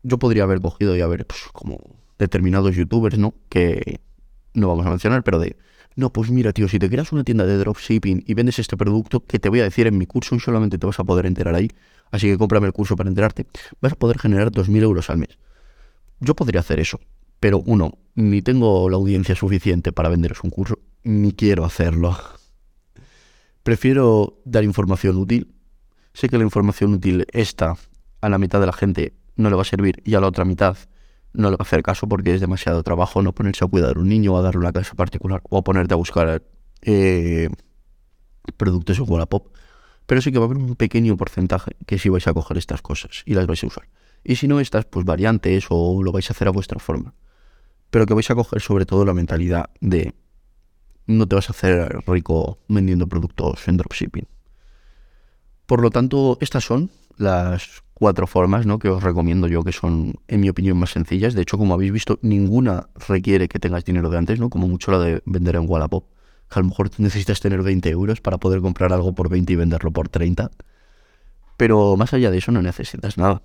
Yo 0.03 0.19
podría 0.19 0.45
haber 0.45 0.61
cogido 0.61 0.97
y 0.97 1.01
haber, 1.01 1.27
pues, 1.27 1.41
como 1.53 1.81
determinados 2.19 2.77
youtubers, 2.77 3.19
¿no? 3.19 3.35
Que 3.49 4.01
no 4.55 4.69
vamos 4.69 4.87
a 4.87 4.91
mencionar, 4.91 5.25
pero 5.25 5.39
de 5.39 5.57
no, 5.97 6.13
pues 6.13 6.31
mira, 6.31 6.53
tío, 6.53 6.69
si 6.69 6.79
te 6.79 6.91
creas 6.91 7.11
una 7.13 7.25
tienda 7.25 7.47
de 7.47 7.57
dropshipping 7.57 8.25
y 8.27 8.35
vendes 8.35 8.59
este 8.59 8.77
producto, 8.77 9.21
que 9.21 9.39
te 9.39 9.49
voy 9.49 9.61
a 9.61 9.65
decir 9.65 9.87
en 9.87 9.97
mi 9.97 10.05
curso 10.05 10.35
y 10.35 10.41
solamente 10.41 10.77
te 10.77 10.87
vas 10.87 11.01
a 11.01 11.05
poder 11.05 11.25
enterar 11.25 11.55
ahí, 11.55 11.71
así 12.11 12.29
que 12.29 12.37
cómprame 12.37 12.67
el 12.67 12.75
curso 12.75 12.97
para 12.97 13.09
enterarte, 13.09 13.47
vas 13.81 13.95
a 13.95 13.97
poder 13.97 14.19
generar 14.19 14.53
2.000 14.53 14.83
euros 14.83 15.09
al 15.09 15.17
mes. 15.17 15.39
Yo 16.21 16.37
podría 16.37 16.61
hacer 16.61 16.81
eso, 16.81 17.01
pero 17.41 17.61
uno, 17.65 17.97
ni 18.15 18.43
tengo 18.43 18.91
la 18.91 18.97
audiencia 18.97 19.35
suficiente 19.35 19.91
para 19.91 20.11
venderos 20.11 20.45
un 20.45 20.51
curso, 20.51 20.79
ni 21.03 21.33
quiero 21.33 21.65
hacerlo. 21.65 22.15
Prefiero 23.63 24.39
dar 24.45 24.65
información 24.65 25.17
útil. 25.17 25.55
Sé 26.13 26.29
que 26.29 26.37
la 26.37 26.45
información 26.45 26.93
útil 26.93 27.27
esta 27.33 27.75
a 28.21 28.29
la 28.29 28.39
mitad 28.39 28.61
de 28.61 28.67
la 28.67 28.73
gente 28.73 29.15
no 29.35 29.49
le 29.49 29.57
va 29.57 29.63
a 29.63 29.65
servir 29.65 30.03
y 30.05 30.15
a 30.15 30.21
la 30.21 30.27
otra 30.27 30.45
mitad 30.45 30.77
no 31.37 31.51
le 31.51 31.57
va 31.57 31.63
a 31.63 31.67
hacer 31.67 31.83
caso 31.83 32.09
porque 32.09 32.35
es 32.35 32.41
demasiado 32.41 32.83
trabajo 32.83 33.23
no 33.23 33.33
ponerse 33.33 33.65
a 33.65 33.69
cuidar 33.69 33.97
a 33.97 34.01
un 34.01 34.09
niño 34.09 34.35
o 34.35 34.39
a 34.39 34.43
darle 34.43 34.61
una 34.61 34.73
clase 34.73 34.95
particular 34.95 35.41
o 35.49 35.59
a 35.59 35.63
ponerte 35.63 35.95
a 35.95 35.97
buscar 35.97 36.43
eh, 36.83 37.49
productos 38.57 38.99
en 38.99 39.05
Wallapop. 39.09 39.49
Pero 40.07 40.21
sí 40.23 40.31
que 40.31 40.39
va 40.39 40.45
a 40.45 40.47
haber 40.47 40.59
un 40.59 40.77
pequeño 40.77 41.17
porcentaje 41.17 41.77
que 41.87 41.99
sí 41.99 42.09
vais 42.09 42.27
a 42.27 42.33
coger 42.33 42.59
estas 42.59 42.81
cosas 42.81 43.23
y 43.27 43.35
las 43.35 43.47
vais 43.47 43.63
a 43.63 43.67
usar. 43.67 43.89
Y 44.23 44.37
si 44.37 44.49
no 44.49 44.61
estas, 44.61 44.85
pues 44.85 45.05
variantes 45.05 45.67
o 45.69 46.03
lo 46.03 46.13
vais 46.13 46.29
a 46.31 46.33
hacer 46.33 46.49
a 46.49 46.53
vuestra 46.53 46.79
forma. 46.79 47.15
Pero 47.91 48.07
que 48.07 48.15
vais 48.15 48.31
a 48.31 48.35
coger 48.35 48.61
sobre 48.61 48.87
todo 48.87 49.05
la 49.05 49.15
mentalidad 49.15 49.71
de 49.81 50.15
no 51.07 51.27
te 51.27 51.37
vas 51.37 51.49
a 51.49 51.53
hacer 51.53 52.03
rico 52.07 52.59
vendiendo 52.69 53.07
productos 53.07 53.67
en 53.69 53.77
dropshipping. 53.77 54.27
Por 55.67 55.83
lo 55.83 55.91
tanto, 55.91 56.39
estas 56.41 56.65
son 56.65 56.91
las 57.17 57.83
cuatro 57.99 58.27
formas 58.27 58.67
¿no? 58.67 58.79
que 58.79 58.91
os 58.91 59.03
recomiendo 59.03 59.49
yo, 59.49 59.65
que 59.65 59.73
son, 59.73 60.17
en 60.29 60.41
mi 60.41 60.51
opinión, 60.51 60.79
más 60.79 60.91
sencillas. 60.91 61.33
De 61.33 61.41
hecho, 61.41 61.57
como 61.57 61.73
habéis 61.73 61.93
visto, 61.93 62.19
ninguna 62.21 62.89
requiere 63.09 63.49
que 63.49 63.59
tengas 63.59 63.87
dinero 63.87 64.11
de 64.11 64.19
antes, 64.19 64.39
¿no? 64.39 64.51
como 64.51 64.69
mucho 64.69 64.91
la 64.91 64.99
de 64.99 65.23
vender 65.25 65.57
en 65.57 65.65
Wallapop. 65.67 66.05
a 66.51 66.61
lo 66.61 66.67
mejor 66.67 66.91
necesitas 66.99 67.41
tener 67.41 67.63
20 67.63 67.89
euros 67.89 68.21
para 68.21 68.37
poder 68.37 68.61
comprar 68.61 68.93
algo 68.93 69.15
por 69.15 69.31
20 69.31 69.51
y 69.51 69.57
venderlo 69.57 69.93
por 69.93 70.11
30. 70.11 70.51
Pero 71.57 71.97
más 71.97 72.13
allá 72.13 72.31
de 72.31 72.37
eso 72.37 72.53
no 72.53 72.61
necesitas 72.61 73.17
nada. 73.17 73.41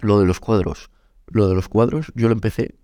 Lo 0.00 0.18
de 0.18 0.26
los 0.26 0.40
cuadros. 0.40 0.90
Lo 1.28 1.48
de 1.48 1.54
los 1.54 1.68
cuadros, 1.68 2.10
yo 2.16 2.26
lo 2.26 2.34
empecé 2.34 2.74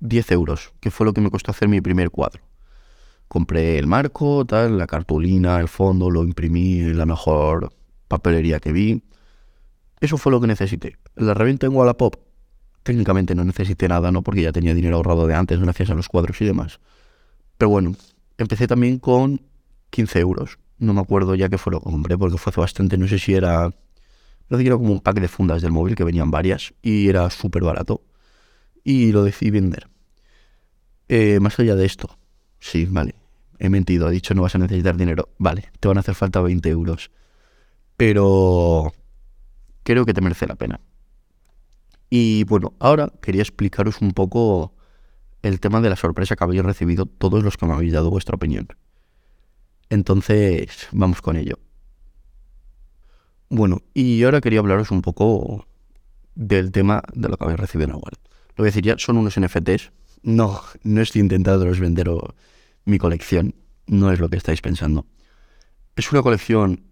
10 0.00 0.32
euros, 0.32 0.72
que 0.80 0.90
fue 0.90 1.04
lo 1.04 1.12
que 1.12 1.20
me 1.20 1.30
costó 1.30 1.50
hacer 1.50 1.68
mi 1.68 1.82
primer 1.82 2.10
cuadro. 2.10 2.42
Compré 3.28 3.78
el 3.78 3.86
marco, 3.86 4.46
tal, 4.46 4.78
la 4.78 4.86
cartulina, 4.86 5.60
el 5.60 5.68
fondo, 5.68 6.10
lo 6.10 6.22
imprimí 6.22 6.78
en 6.78 6.96
la 6.96 7.04
mejor 7.04 7.74
papelería 8.08 8.58
que 8.58 8.72
vi 8.72 9.02
eso 10.00 10.18
fue 10.18 10.32
lo 10.32 10.40
que 10.40 10.46
necesité. 10.46 10.96
La 11.14 11.34
reventa 11.34 11.66
en 11.66 11.74
Wallapop, 11.74 12.16
técnicamente 12.82 13.34
no 13.34 13.44
necesité 13.44 13.88
nada, 13.88 14.12
¿no? 14.12 14.22
Porque 14.22 14.42
ya 14.42 14.52
tenía 14.52 14.74
dinero 14.74 14.96
ahorrado 14.96 15.26
de 15.26 15.34
antes, 15.34 15.60
gracias 15.60 15.90
a 15.90 15.94
los 15.94 16.08
cuadros 16.08 16.40
y 16.40 16.44
demás. 16.44 16.80
Pero 17.58 17.70
bueno, 17.70 17.94
empecé 18.38 18.66
también 18.66 18.98
con 18.98 19.40
15 19.90 20.20
euros. 20.20 20.58
No 20.78 20.92
me 20.92 21.00
acuerdo 21.00 21.34
ya 21.34 21.48
qué 21.48 21.58
fue 21.58 21.72
lo 21.72 21.80
que 21.80 21.90
compré, 21.90 22.18
porque 22.18 22.38
fue 22.38 22.50
hace 22.50 22.60
bastante, 22.60 22.98
no 22.98 23.08
sé 23.08 23.18
si 23.18 23.34
era... 23.34 23.70
Sé 24.48 24.58
si 24.58 24.66
era 24.66 24.76
como 24.76 24.92
un 24.92 25.00
pack 25.00 25.18
de 25.18 25.26
fundas 25.26 25.62
del 25.62 25.72
móvil, 25.72 25.96
que 25.96 26.04
venían 26.04 26.30
varias, 26.30 26.72
y 26.80 27.08
era 27.08 27.28
súper 27.30 27.64
barato. 27.64 28.02
Y 28.84 29.10
lo 29.10 29.24
decidí 29.24 29.50
vender. 29.50 29.88
Eh, 31.08 31.40
más 31.40 31.58
allá 31.58 31.74
de 31.74 31.86
esto, 31.86 32.16
sí, 32.60 32.86
vale, 32.88 33.14
he 33.58 33.68
mentido, 33.68 34.08
he 34.08 34.12
dicho 34.12 34.34
no 34.34 34.42
vas 34.42 34.54
a 34.54 34.58
necesitar 34.58 34.96
dinero. 34.96 35.30
Vale, 35.38 35.70
te 35.80 35.88
van 35.88 35.96
a 35.96 36.00
hacer 36.00 36.14
falta 36.14 36.40
20 36.40 36.68
euros. 36.68 37.10
Pero 37.96 38.92
creo 39.86 40.04
que 40.04 40.12
te 40.12 40.20
merece 40.20 40.48
la 40.48 40.56
pena. 40.56 40.80
Y 42.10 42.42
bueno, 42.44 42.74
ahora 42.80 43.12
quería 43.22 43.42
explicaros 43.42 44.00
un 44.02 44.10
poco 44.12 44.74
el 45.42 45.60
tema 45.60 45.80
de 45.80 45.88
la 45.88 45.96
sorpresa 45.96 46.34
que 46.34 46.42
habéis 46.42 46.64
recibido 46.64 47.06
todos 47.06 47.44
los 47.44 47.56
que 47.56 47.66
me 47.66 47.72
habéis 47.72 47.92
dado 47.92 48.10
vuestra 48.10 48.34
opinión. 48.34 48.66
Entonces, 49.88 50.88
vamos 50.90 51.22
con 51.22 51.36
ello. 51.36 51.60
Bueno, 53.48 53.82
y 53.94 54.24
ahora 54.24 54.40
quería 54.40 54.58
hablaros 54.58 54.90
un 54.90 55.02
poco 55.02 55.66
del 56.34 56.72
tema 56.72 57.00
de 57.14 57.28
lo 57.28 57.36
que 57.36 57.44
habéis 57.44 57.60
recibido 57.60 57.90
en 57.90 58.00
Lo 58.00 58.64
que 58.64 58.64
decir 58.64 58.96
son 58.98 59.18
unos 59.18 59.38
NFTs. 59.38 59.92
No, 60.24 60.60
no 60.82 61.00
estoy 61.00 61.20
intentando 61.20 61.64
vender 61.64 62.10
mi 62.84 62.98
colección. 62.98 63.54
No 63.86 64.10
es 64.10 64.18
lo 64.18 64.28
que 64.28 64.36
estáis 64.36 64.60
pensando. 64.60 65.06
Es 65.94 66.10
una 66.10 66.22
colección 66.22 66.82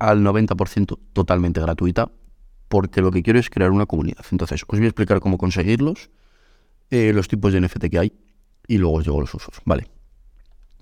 al 0.00 0.24
90% 0.24 0.98
totalmente 1.12 1.60
gratuita, 1.60 2.10
porque 2.68 3.02
lo 3.02 3.12
que 3.12 3.22
quiero 3.22 3.38
es 3.38 3.50
crear 3.50 3.70
una 3.70 3.86
comunidad. 3.86 4.24
Entonces, 4.32 4.64
os 4.66 4.78
voy 4.78 4.86
a 4.86 4.88
explicar 4.88 5.20
cómo 5.20 5.38
conseguirlos, 5.38 6.10
eh, 6.90 7.12
los 7.12 7.28
tipos 7.28 7.52
de 7.52 7.60
NFT 7.60 7.88
que 7.90 7.98
hay, 7.98 8.12
y 8.66 8.78
luego 8.78 8.96
os 8.96 9.04
llevo 9.04 9.20
los 9.20 9.32
usos. 9.34 9.60
Vale. 9.64 9.88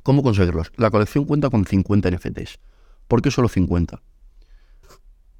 ¿Cómo 0.02 0.22
conseguirlos? 0.22 0.72
La 0.76 0.90
colección 0.90 1.24
cuenta 1.24 1.50
con 1.50 1.66
50 1.66 2.10
NFTs. 2.10 2.58
¿Por 3.08 3.20
qué 3.20 3.30
solo 3.30 3.48
50? 3.48 4.00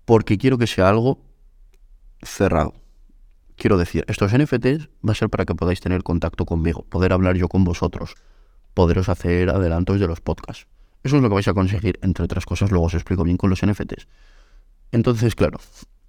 Porque 0.04 0.38
quiero 0.38 0.58
que 0.58 0.66
sea 0.66 0.88
algo 0.88 1.22
cerrado. 2.22 2.74
Quiero 3.56 3.76
decir, 3.76 4.04
estos 4.08 4.32
NFTs 4.32 4.88
va 5.06 5.12
a 5.12 5.14
ser 5.14 5.30
para 5.30 5.44
que 5.44 5.54
podáis 5.54 5.80
tener 5.80 6.02
contacto 6.02 6.44
conmigo, 6.44 6.84
poder 6.84 7.12
hablar 7.12 7.36
yo 7.36 7.48
con 7.48 7.64
vosotros, 7.64 8.14
poderos 8.74 9.08
hacer 9.08 9.50
adelantos 9.50 10.00
de 10.00 10.06
los 10.06 10.20
podcasts. 10.20 10.66
Eso 11.02 11.16
es 11.16 11.22
lo 11.22 11.28
que 11.28 11.34
vais 11.34 11.48
a 11.48 11.54
conseguir, 11.54 11.98
entre 12.02 12.24
otras 12.24 12.44
cosas, 12.44 12.70
luego 12.70 12.87
os 12.87 12.94
explico 12.94 13.24
bien 13.24 13.37
con 13.37 13.50
los 13.50 13.64
NFTs. 13.64 14.08
Entonces, 14.92 15.34
claro, 15.34 15.58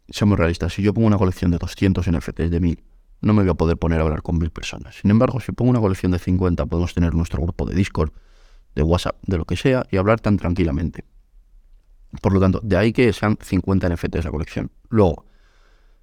seamos 0.10 0.38
realistas, 0.38 0.74
si 0.74 0.82
yo 0.82 0.94
pongo 0.94 1.08
una 1.08 1.18
colección 1.18 1.52
de 1.52 1.58
200 1.58 2.10
NFTs 2.10 2.50
de 2.50 2.60
1000, 2.60 2.84
no 3.22 3.34
me 3.34 3.44
voy 3.44 3.52
a 3.52 3.54
poder 3.54 3.78
poner 3.78 4.00
a 4.00 4.04
hablar 4.04 4.22
con 4.22 4.38
1000 4.38 4.50
personas. 4.52 4.96
Sin 4.96 5.12
embargo, 5.12 5.40
si 5.40 5.52
pongo 5.52 5.72
una 5.72 5.80
colección 5.80 6.12
de 6.12 6.20
50, 6.20 6.66
podemos 6.66 6.94
tener 6.94 7.14
nuestro 7.14 7.42
grupo 7.42 7.66
de 7.66 7.76
Discord, 7.76 8.12
de 8.76 8.84
WhatsApp, 8.84 9.18
de 9.26 9.38
lo 9.38 9.46
que 9.46 9.58
sea, 9.58 9.86
y 9.92 9.98
hablar 9.98 10.22
tan 10.22 10.38
tranquilamente. 10.38 11.04
Por 12.22 12.34
lo 12.34 12.40
tanto, 12.40 12.60
de 12.64 12.78
ahí 12.78 12.94
que 12.94 13.12
sean 13.14 13.38
50 13.42 13.90
NFTs 13.90 14.24
la 14.24 14.32
colección. 14.32 14.72
Luego, 14.90 15.26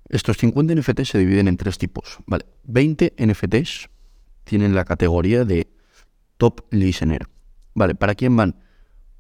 estos 0.09 0.37
50 0.37 0.75
NFTs 0.75 1.09
se 1.09 1.19
dividen 1.19 1.49
en 1.49 1.57
tres 1.57 1.79
tipos. 1.79 2.19
Vale, 2.27 2.45
20 2.65 3.15
NFTs 3.19 3.89
tienen 4.45 4.75
la 4.75 4.85
categoría 4.85 5.45
de 5.45 5.69
Top 6.37 6.67
Listener. 6.71 7.27
Vale, 7.75 7.95
¿para 7.95 8.15
quién 8.15 8.37
van? 8.37 8.57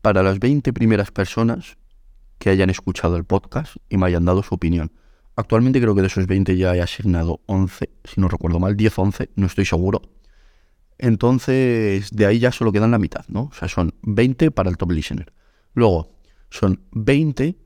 Para 0.06 0.22
las 0.22 0.38
20 0.38 0.72
primeras 0.72 1.10
personas 1.10 1.78
que 2.38 2.48
hayan 2.48 2.70
escuchado 2.70 3.16
el 3.16 3.24
podcast 3.24 3.74
y 3.88 3.96
me 3.96 4.06
hayan 4.06 4.24
dado 4.24 4.44
su 4.44 4.54
opinión. 4.54 4.92
Actualmente 5.34 5.80
creo 5.80 5.96
que 5.96 6.00
de 6.00 6.06
esos 6.06 6.28
20 6.28 6.56
ya 6.56 6.76
he 6.76 6.80
asignado 6.80 7.40
11, 7.46 7.90
si 8.04 8.20
no 8.20 8.28
recuerdo 8.28 8.60
mal, 8.60 8.76
10 8.76 8.96
11, 9.00 9.30
no 9.34 9.46
estoy 9.46 9.64
seguro. 9.64 10.02
Entonces, 10.96 12.12
de 12.12 12.24
ahí 12.24 12.38
ya 12.38 12.52
solo 12.52 12.70
quedan 12.70 12.92
la 12.92 13.00
mitad, 13.00 13.24
¿no? 13.26 13.50
O 13.50 13.52
sea, 13.52 13.66
son 13.66 13.94
20 14.02 14.52
para 14.52 14.70
el 14.70 14.76
top 14.76 14.92
listener. 14.92 15.32
Luego, 15.74 16.14
son 16.50 16.82
20 16.92 17.56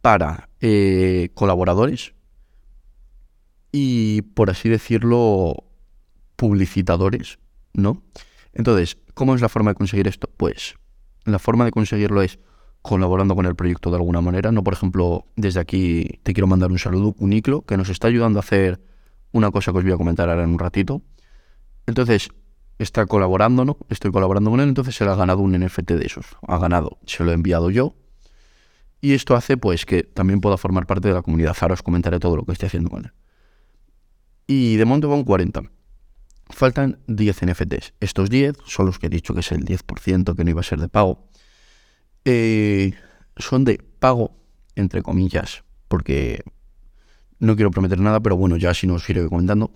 para 0.00 0.48
eh, 0.62 1.28
colaboradores 1.34 2.14
y, 3.70 4.22
por 4.22 4.48
así 4.48 4.70
decirlo, 4.70 5.64
publicitadores, 6.36 7.38
¿no? 7.74 8.02
Entonces, 8.54 8.96
¿cómo 9.12 9.34
es 9.34 9.42
la 9.42 9.50
forma 9.50 9.72
de 9.72 9.74
conseguir 9.74 10.08
esto? 10.08 10.30
Pues 10.38 10.79
la 11.24 11.38
forma 11.38 11.64
de 11.64 11.70
conseguirlo 11.70 12.22
es 12.22 12.38
colaborando 12.82 13.34
con 13.34 13.46
el 13.46 13.54
proyecto 13.54 13.90
de 13.90 13.96
alguna 13.96 14.20
manera. 14.20 14.52
No, 14.52 14.64
por 14.64 14.72
ejemplo, 14.72 15.26
desde 15.36 15.60
aquí 15.60 16.20
te 16.22 16.32
quiero 16.32 16.46
mandar 16.46 16.70
un 16.70 16.78
saludo, 16.78 17.14
Uniclo, 17.18 17.62
que 17.62 17.76
nos 17.76 17.88
está 17.88 18.08
ayudando 18.08 18.38
a 18.38 18.40
hacer 18.40 18.80
una 19.32 19.50
cosa 19.50 19.72
que 19.72 19.78
os 19.78 19.84
voy 19.84 19.92
a 19.92 19.96
comentar 19.96 20.28
ahora 20.28 20.44
en 20.44 20.50
un 20.50 20.58
ratito. 20.58 21.02
Entonces, 21.86 22.30
está 22.78 23.06
colaborando, 23.06 23.64
¿no? 23.64 23.76
Estoy 23.88 24.10
colaborando 24.10 24.50
con 24.50 24.60
él, 24.60 24.68
entonces 24.68 24.98
él 25.00 25.08
ha 25.08 25.14
ganado 25.14 25.40
un 25.40 25.52
NFT 25.52 25.92
de 25.92 26.06
esos. 26.06 26.26
Ha 26.46 26.58
ganado, 26.58 26.98
se 27.06 27.24
lo 27.24 27.30
he 27.30 27.34
enviado 27.34 27.70
yo. 27.70 27.94
Y 29.00 29.12
esto 29.12 29.34
hace 29.34 29.56
pues 29.56 29.86
que 29.86 30.02
también 30.02 30.40
pueda 30.40 30.56
formar 30.56 30.86
parte 30.86 31.08
de 31.08 31.14
la 31.14 31.22
comunidad. 31.22 31.56
Ahora 31.60 31.74
os 31.74 31.82
comentaré 31.82 32.18
todo 32.18 32.36
lo 32.36 32.44
que 32.44 32.52
estoy 32.52 32.66
haciendo 32.66 32.90
con 32.90 33.06
él. 33.06 33.12
Y 34.46 34.76
de 34.76 34.84
momento 34.84 35.08
van 35.08 35.24
40. 35.24 35.62
Faltan 36.50 36.98
10 37.06 37.46
NFTs. 37.46 37.94
Estos 38.00 38.28
10 38.28 38.56
son 38.66 38.86
los 38.86 38.98
que 38.98 39.06
he 39.06 39.10
dicho 39.10 39.34
que 39.34 39.40
es 39.40 39.52
el 39.52 39.64
10% 39.64 40.36
que 40.36 40.44
no 40.44 40.50
iba 40.50 40.60
a 40.60 40.64
ser 40.64 40.80
de 40.80 40.88
pago. 40.88 41.28
Eh, 42.24 42.92
son 43.36 43.64
de 43.64 43.78
pago, 43.98 44.36
entre 44.74 45.02
comillas, 45.02 45.64
porque 45.88 46.42
no 47.38 47.56
quiero 47.56 47.70
prometer 47.70 47.98
nada, 47.98 48.20
pero 48.20 48.36
bueno, 48.36 48.56
ya 48.56 48.74
si 48.74 48.86
no 48.86 48.94
os 48.94 49.08
iré 49.08 49.26
comentando. 49.28 49.72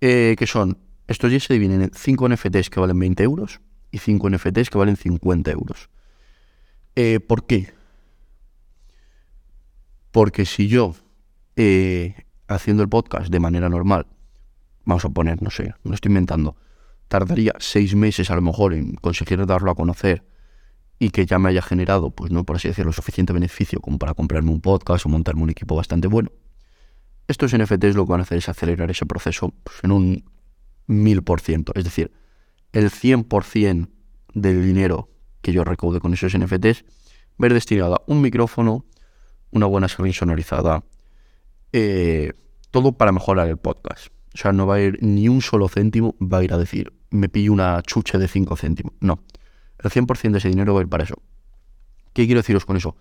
Eh, 0.00 0.34
que 0.38 0.46
son, 0.46 0.78
estos 1.06 1.30
10 1.30 1.44
se 1.44 1.54
dividen 1.54 1.82
en 1.82 1.90
5 1.94 2.28
NFTs 2.28 2.70
que 2.70 2.80
valen 2.80 2.98
20 2.98 3.22
euros 3.22 3.60
y 3.90 3.98
5 3.98 4.30
NFTs 4.30 4.70
que 4.70 4.78
valen 4.78 4.96
50 4.96 5.50
euros. 5.50 5.88
Eh, 6.96 7.20
¿Por 7.20 7.46
qué? 7.46 7.72
Porque 10.10 10.46
si 10.46 10.68
yo, 10.68 10.94
eh, 11.56 12.14
haciendo 12.48 12.82
el 12.82 12.88
podcast 12.88 13.28
de 13.28 13.40
manera 13.40 13.68
normal, 13.68 14.06
vamos 14.86 15.04
a 15.04 15.10
poner, 15.10 15.42
no 15.42 15.50
sé, 15.50 15.74
lo 15.84 15.92
estoy 15.92 16.08
inventando, 16.10 16.56
tardaría 17.08 17.52
seis 17.58 17.94
meses 17.94 18.30
a 18.30 18.36
lo 18.36 18.42
mejor 18.42 18.72
en 18.72 18.94
conseguir 18.94 19.44
darlo 19.44 19.70
a 19.70 19.74
conocer 19.74 20.24
y 20.98 21.10
que 21.10 21.26
ya 21.26 21.38
me 21.38 21.50
haya 21.50 21.60
generado, 21.60 22.10
pues 22.10 22.32
no 22.32 22.44
por 22.44 22.56
así 22.56 22.68
decirlo, 22.68 22.92
suficiente 22.92 23.32
beneficio 23.32 23.80
como 23.80 23.98
para 23.98 24.14
comprarme 24.14 24.50
un 24.50 24.62
podcast 24.62 25.04
o 25.04 25.08
montarme 25.10 25.42
un 25.42 25.50
equipo 25.50 25.76
bastante 25.76 26.08
bueno. 26.08 26.30
Estos 27.28 27.54
NFTs 27.54 27.94
lo 27.94 28.06
que 28.06 28.12
van 28.12 28.20
a 28.20 28.22
hacer 28.22 28.38
es 28.38 28.48
acelerar 28.48 28.90
ese 28.90 29.04
proceso 29.04 29.52
pues, 29.62 29.76
en 29.82 29.90
un 29.90 30.24
mil 30.86 31.22
por 31.22 31.40
ciento. 31.40 31.72
Es 31.74 31.84
decir, 31.84 32.12
el 32.72 32.90
100% 32.90 33.88
del 34.34 34.64
dinero 34.64 35.10
que 35.42 35.52
yo 35.52 35.64
recaude 35.64 36.00
con 36.00 36.14
esos 36.14 36.36
NFTs 36.38 36.84
ir 37.38 37.52
destinado 37.52 37.96
a 37.96 38.02
un 38.06 38.22
micrófono, 38.22 38.84
una 39.50 39.66
buena 39.66 39.88
screen 39.88 40.12
sonorizada, 40.12 40.84
eh, 41.72 42.32
todo 42.70 42.92
para 42.92 43.12
mejorar 43.12 43.48
el 43.48 43.58
podcast. 43.58 44.08
O 44.36 44.38
sea, 44.38 44.52
no 44.52 44.66
va 44.66 44.74
a 44.74 44.80
ir 44.82 44.98
ni 45.00 45.30
un 45.30 45.40
solo 45.40 45.66
céntimo, 45.66 46.14
va 46.20 46.38
a 46.38 46.44
ir 46.44 46.52
a 46.52 46.58
decir, 46.58 46.92
me 47.08 47.30
pillo 47.30 47.54
una 47.54 47.80
chucha 47.80 48.18
de 48.18 48.28
5 48.28 48.54
céntimos. 48.56 48.92
No, 49.00 49.20
el 49.78 49.90
100% 49.90 50.32
de 50.32 50.36
ese 50.36 50.50
dinero 50.50 50.74
va 50.74 50.80
a 50.80 50.82
ir 50.82 50.90
para 50.90 51.04
eso. 51.04 51.22
¿Qué 52.12 52.26
quiero 52.26 52.40
deciros 52.40 52.66
con 52.66 52.76
eso? 52.76 52.96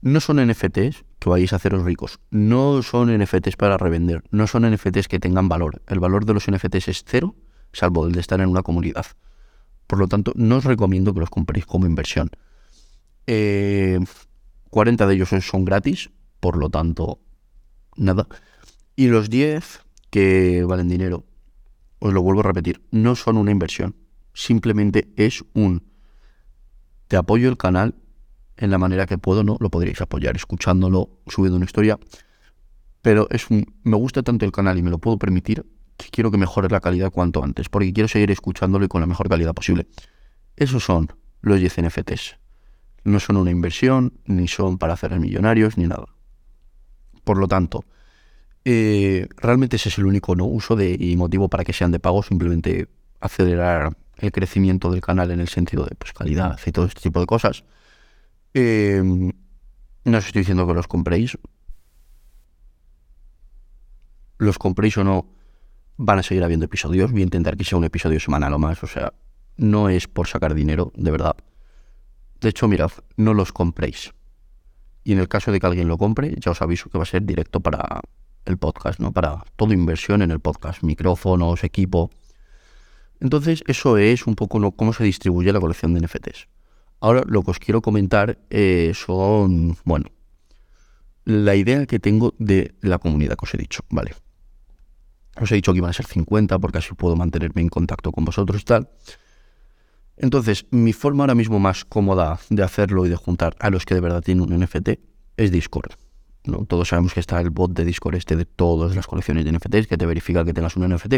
No 0.00 0.18
son 0.20 0.42
NFTs 0.42 1.04
que 1.18 1.28
vayáis 1.28 1.52
a 1.52 1.56
haceros 1.56 1.84
ricos, 1.84 2.20
no 2.30 2.82
son 2.82 3.14
NFTs 3.14 3.56
para 3.56 3.76
revender, 3.76 4.24
no 4.30 4.46
son 4.46 4.62
NFTs 4.62 5.08
que 5.08 5.20
tengan 5.20 5.46
valor. 5.46 5.82
El 5.88 6.00
valor 6.00 6.24
de 6.24 6.32
los 6.32 6.50
NFTs 6.50 6.88
es 6.88 7.04
cero, 7.06 7.36
salvo 7.74 8.06
el 8.06 8.12
de 8.12 8.20
estar 8.20 8.40
en 8.40 8.48
una 8.48 8.62
comunidad. 8.62 9.04
Por 9.86 9.98
lo 9.98 10.08
tanto, 10.08 10.32
no 10.36 10.56
os 10.56 10.64
recomiendo 10.64 11.12
que 11.12 11.20
los 11.20 11.28
compréis 11.28 11.66
como 11.66 11.84
inversión. 11.84 12.30
Eh, 13.26 14.00
40 14.70 15.06
de 15.06 15.14
ellos 15.14 15.28
son 15.28 15.66
gratis, 15.66 16.08
por 16.40 16.56
lo 16.56 16.70
tanto, 16.70 17.20
nada. 17.94 18.26
Y 18.96 19.08
los 19.08 19.28
10 19.28 19.81
que 20.12 20.62
valen 20.64 20.90
dinero, 20.90 21.24
os 21.98 22.12
lo 22.12 22.20
vuelvo 22.20 22.40
a 22.40 22.44
repetir, 22.44 22.82
no 22.90 23.16
son 23.16 23.38
una 23.38 23.50
inversión. 23.50 23.96
Simplemente 24.34 25.10
es 25.16 25.42
un... 25.54 25.84
Te 27.08 27.16
apoyo 27.16 27.48
el 27.48 27.56
canal 27.56 27.94
en 28.58 28.70
la 28.70 28.76
manera 28.76 29.06
que 29.06 29.16
puedo, 29.16 29.42
¿no? 29.42 29.56
Lo 29.58 29.70
podríais 29.70 30.02
apoyar 30.02 30.36
escuchándolo, 30.36 31.08
subiendo 31.28 31.56
una 31.56 31.64
historia. 31.64 31.98
Pero 33.00 33.26
es 33.30 33.48
un... 33.48 33.64
Me 33.84 33.96
gusta 33.96 34.22
tanto 34.22 34.44
el 34.44 34.52
canal 34.52 34.78
y 34.78 34.82
me 34.82 34.90
lo 34.90 34.98
puedo 34.98 35.18
permitir 35.18 35.64
que 35.96 36.10
quiero 36.10 36.30
que 36.30 36.36
mejore 36.36 36.68
la 36.68 36.80
calidad 36.80 37.10
cuanto 37.10 37.42
antes, 37.42 37.70
porque 37.70 37.94
quiero 37.94 38.06
seguir 38.06 38.30
escuchándolo 38.30 38.84
y 38.84 38.88
con 38.88 39.00
la 39.00 39.06
mejor 39.06 39.30
calidad 39.30 39.54
posible. 39.54 39.86
Esos 40.56 40.84
son 40.84 41.08
los 41.40 41.58
10 41.58 41.84
NFTs. 41.84 42.36
No 43.04 43.18
son 43.18 43.38
una 43.38 43.50
inversión, 43.50 44.12
ni 44.26 44.46
son 44.46 44.76
para 44.76 44.92
hacer 44.92 45.18
millonarios, 45.18 45.78
ni 45.78 45.86
nada. 45.86 46.04
Por 47.24 47.38
lo 47.38 47.48
tanto, 47.48 47.86
eh, 48.64 49.28
realmente 49.36 49.76
ese 49.76 49.88
es 49.88 49.98
el 49.98 50.06
único 50.06 50.36
¿no? 50.36 50.44
uso 50.44 50.80
y 50.80 51.16
motivo 51.16 51.48
para 51.48 51.64
que 51.64 51.72
sean 51.72 51.92
de 51.92 52.00
pago, 52.00 52.22
simplemente 52.22 52.88
acelerar 53.20 53.96
el 54.18 54.30
crecimiento 54.30 54.90
del 54.90 55.00
canal 55.00 55.30
en 55.30 55.40
el 55.40 55.48
sentido 55.48 55.84
de 55.84 55.94
pues, 55.96 56.12
calidad 56.12 56.58
y 56.64 56.72
todo 56.72 56.86
este 56.86 57.00
tipo 57.00 57.20
de 57.20 57.26
cosas. 57.26 57.64
Eh, 58.54 59.02
no 60.04 60.18
os 60.18 60.26
estoy 60.26 60.40
diciendo 60.40 60.66
que 60.66 60.74
los 60.74 60.86
compréis. 60.86 61.38
Los 64.38 64.58
compréis 64.58 64.96
o 64.98 65.04
no, 65.04 65.26
van 65.96 66.18
a 66.18 66.22
seguir 66.22 66.44
habiendo 66.44 66.66
episodios. 66.66 67.12
Voy 67.12 67.20
a 67.20 67.24
intentar 67.24 67.56
que 67.56 67.64
sea 67.64 67.78
un 67.78 67.84
episodio 67.84 68.20
semanal 68.20 68.52
o 68.52 68.58
más. 68.58 68.82
O 68.82 68.86
sea, 68.86 69.12
no 69.56 69.88
es 69.88 70.08
por 70.08 70.26
sacar 70.26 70.54
dinero, 70.54 70.92
de 70.96 71.10
verdad. 71.10 71.36
De 72.40 72.48
hecho, 72.48 72.66
mirad, 72.66 72.90
no 73.16 73.34
los 73.34 73.52
compréis. 73.52 74.12
Y 75.04 75.12
en 75.12 75.18
el 75.18 75.28
caso 75.28 75.52
de 75.52 75.60
que 75.60 75.66
alguien 75.66 75.88
lo 75.88 75.98
compre, 75.98 76.34
ya 76.38 76.50
os 76.50 76.62
aviso 76.62 76.90
que 76.90 76.98
va 76.98 77.02
a 77.02 77.06
ser 77.06 77.24
directo 77.24 77.60
para 77.60 78.00
el 78.44 78.58
podcast, 78.58 79.00
¿no? 79.00 79.12
Para 79.12 79.44
toda 79.56 79.74
inversión 79.74 80.22
en 80.22 80.30
el 80.30 80.40
podcast, 80.40 80.82
micrófonos, 80.82 81.64
equipo. 81.64 82.10
Entonces, 83.20 83.62
eso 83.66 83.98
es 83.98 84.26
un 84.26 84.34
poco 84.34 84.72
cómo 84.72 84.92
se 84.92 85.04
distribuye 85.04 85.52
la 85.52 85.60
colección 85.60 85.94
de 85.94 86.00
NFTs. 86.00 86.48
Ahora, 87.00 87.22
lo 87.26 87.42
que 87.42 87.52
os 87.52 87.58
quiero 87.58 87.82
comentar 87.82 88.38
eh, 88.50 88.92
son, 88.94 89.76
bueno, 89.84 90.06
la 91.24 91.54
idea 91.54 91.86
que 91.86 91.98
tengo 91.98 92.34
de 92.38 92.74
la 92.80 92.98
comunidad 92.98 93.36
que 93.36 93.44
os 93.44 93.54
he 93.54 93.58
dicho, 93.58 93.82
¿vale? 93.90 94.14
Os 95.40 95.50
he 95.50 95.54
dicho 95.54 95.72
que 95.72 95.78
iban 95.78 95.90
a 95.90 95.94
ser 95.94 96.06
50 96.06 96.58
porque 96.58 96.78
así 96.78 96.94
puedo 96.94 97.16
mantenerme 97.16 97.62
en 97.62 97.68
contacto 97.68 98.12
con 98.12 98.24
vosotros 98.24 98.60
y 98.60 98.64
tal. 98.64 98.90
Entonces, 100.16 100.66
mi 100.70 100.92
forma 100.92 101.24
ahora 101.24 101.34
mismo 101.34 101.58
más 101.58 101.84
cómoda 101.84 102.38
de 102.50 102.62
hacerlo 102.62 103.06
y 103.06 103.08
de 103.08 103.16
juntar 103.16 103.56
a 103.58 103.70
los 103.70 103.86
que 103.86 103.94
de 103.94 104.00
verdad 104.00 104.22
tienen 104.22 104.52
un 104.52 104.60
NFT 104.60 104.90
es 105.36 105.50
Discord. 105.50 105.92
¿No? 106.44 106.64
Todos 106.66 106.88
sabemos 106.88 107.14
que 107.14 107.20
está 107.20 107.40
el 107.40 107.50
bot 107.50 107.72
de 107.72 107.84
Discord 107.84 108.16
este 108.16 108.36
de 108.36 108.44
todas 108.44 108.96
las 108.96 109.06
colecciones 109.06 109.44
de 109.44 109.52
NFTs 109.52 109.86
que 109.86 109.96
te 109.96 110.06
verifica 110.06 110.44
que 110.44 110.52
tengas 110.52 110.76
un 110.76 110.88
NFT. 110.88 111.14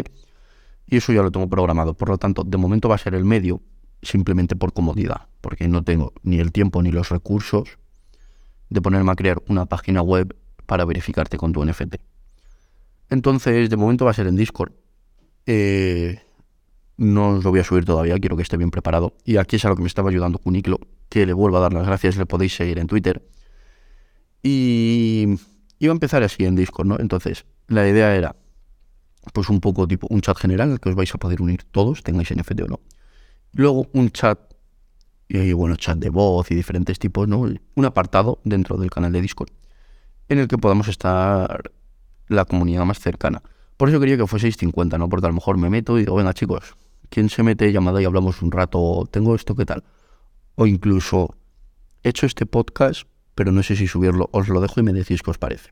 Y 0.87 0.97
eso 0.97 1.13
ya 1.13 1.21
lo 1.23 1.31
tengo 1.31 1.49
programado. 1.49 1.95
Por 1.95 2.09
lo 2.09 2.17
tanto, 2.17 2.43
de 2.43 2.57
momento 2.57 2.89
va 2.89 2.95
a 2.95 2.99
ser 2.99 3.15
el 3.15 3.25
medio 3.25 3.61
simplemente 4.01 4.55
por 4.55 4.73
comodidad, 4.73 5.27
porque 5.41 5.67
no 5.67 5.83
tengo 5.83 6.13
ni 6.23 6.39
el 6.39 6.51
tiempo 6.51 6.83
ni 6.83 6.91
los 6.91 7.09
recursos 7.09 7.77
de 8.69 8.81
ponerme 8.81 9.11
a 9.11 9.15
crear 9.15 9.41
una 9.47 9.65
página 9.65 10.01
web 10.01 10.35
para 10.65 10.85
verificarte 10.85 11.37
con 11.37 11.53
tu 11.53 11.63
NFT. 11.65 11.95
Entonces, 13.09 13.69
de 13.69 13.77
momento 13.77 14.05
va 14.05 14.11
a 14.11 14.13
ser 14.13 14.27
en 14.27 14.35
Discord. 14.35 14.73
Eh, 15.45 16.19
no 16.97 17.29
os 17.29 17.43
lo 17.43 17.51
voy 17.51 17.59
a 17.59 17.63
subir 17.63 17.85
todavía, 17.85 18.17
quiero 18.19 18.35
que 18.35 18.43
esté 18.43 18.57
bien 18.57 18.71
preparado. 18.71 19.13
Y 19.25 19.37
aquí 19.37 19.57
es 19.57 19.65
a 19.65 19.69
lo 19.69 19.75
que 19.75 19.81
me 19.81 19.87
estaba 19.87 20.09
ayudando 20.09 20.39
Cuniclo, 20.39 20.79
que 21.09 21.25
le 21.25 21.33
vuelvo 21.33 21.57
a 21.57 21.61
dar 21.61 21.73
las 21.73 21.85
gracias, 21.85 22.17
le 22.17 22.25
podéis 22.25 22.55
seguir 22.55 22.79
en 22.79 22.87
Twitter. 22.87 23.21
Y 24.47 25.25
iba 25.79 25.91
a 25.91 25.95
empezar 25.95 26.21
así 26.21 26.45
en 26.45 26.55
Discord, 26.55 26.85
¿no? 26.85 26.99
Entonces, 26.99 27.47
la 27.67 27.89
idea 27.89 28.15
era, 28.15 28.35
pues 29.33 29.49
un 29.49 29.59
poco 29.59 29.87
tipo 29.87 30.05
un 30.11 30.21
chat 30.21 30.37
general 30.37 30.71
al 30.71 30.79
que 30.79 30.89
os 30.89 30.93
vais 30.93 31.11
a 31.15 31.17
poder 31.17 31.41
unir 31.41 31.63
todos, 31.63 32.03
tengáis 32.03 32.29
NFT 32.29 32.61
o 32.61 32.67
no. 32.67 32.79
Luego 33.53 33.87
un 33.93 34.11
chat, 34.11 34.37
y 35.27 35.51
bueno, 35.53 35.77
chat 35.77 35.97
de 35.97 36.11
voz 36.11 36.51
y 36.51 36.53
diferentes 36.53 36.99
tipos, 36.99 37.27
¿no? 37.27 37.39
Un 37.39 37.85
apartado 37.85 38.39
dentro 38.43 38.77
del 38.77 38.91
canal 38.91 39.11
de 39.11 39.21
Discord 39.21 39.49
en 40.29 40.37
el 40.37 40.47
que 40.47 40.59
podamos 40.59 40.89
estar 40.89 41.71
la 42.27 42.45
comunidad 42.45 42.85
más 42.85 42.99
cercana. 42.99 43.41
Por 43.77 43.89
eso 43.89 43.99
quería 43.99 44.15
que 44.15 44.27
fueseis 44.27 44.57
50, 44.57 44.99
¿no? 44.99 45.09
Porque 45.09 45.25
a 45.25 45.29
lo 45.29 45.35
mejor 45.35 45.57
me 45.57 45.71
meto 45.71 45.97
y 45.97 46.01
digo, 46.01 46.17
venga 46.17 46.35
chicos, 46.35 46.75
¿quién 47.09 47.29
se 47.29 47.41
mete 47.41 47.71
llamada 47.71 47.99
y 47.99 48.05
hablamos 48.05 48.43
un 48.43 48.51
rato? 48.51 49.07
¿Tengo 49.09 49.33
esto 49.33 49.55
qué 49.55 49.65
tal? 49.65 49.83
O 50.53 50.67
incluso, 50.67 51.35
he 52.03 52.09
hecho 52.09 52.27
este 52.27 52.45
podcast, 52.45 53.07
pero 53.35 53.51
no 53.51 53.61
sé 53.63 53.75
si 53.75 53.87
subirlo, 53.87 54.29
os 54.31 54.47
lo 54.47 54.61
dejo 54.61 54.79
y 54.79 54.83
me 54.83 54.93
decís 54.93 55.21
qué 55.21 55.31
os 55.31 55.37
parece. 55.37 55.71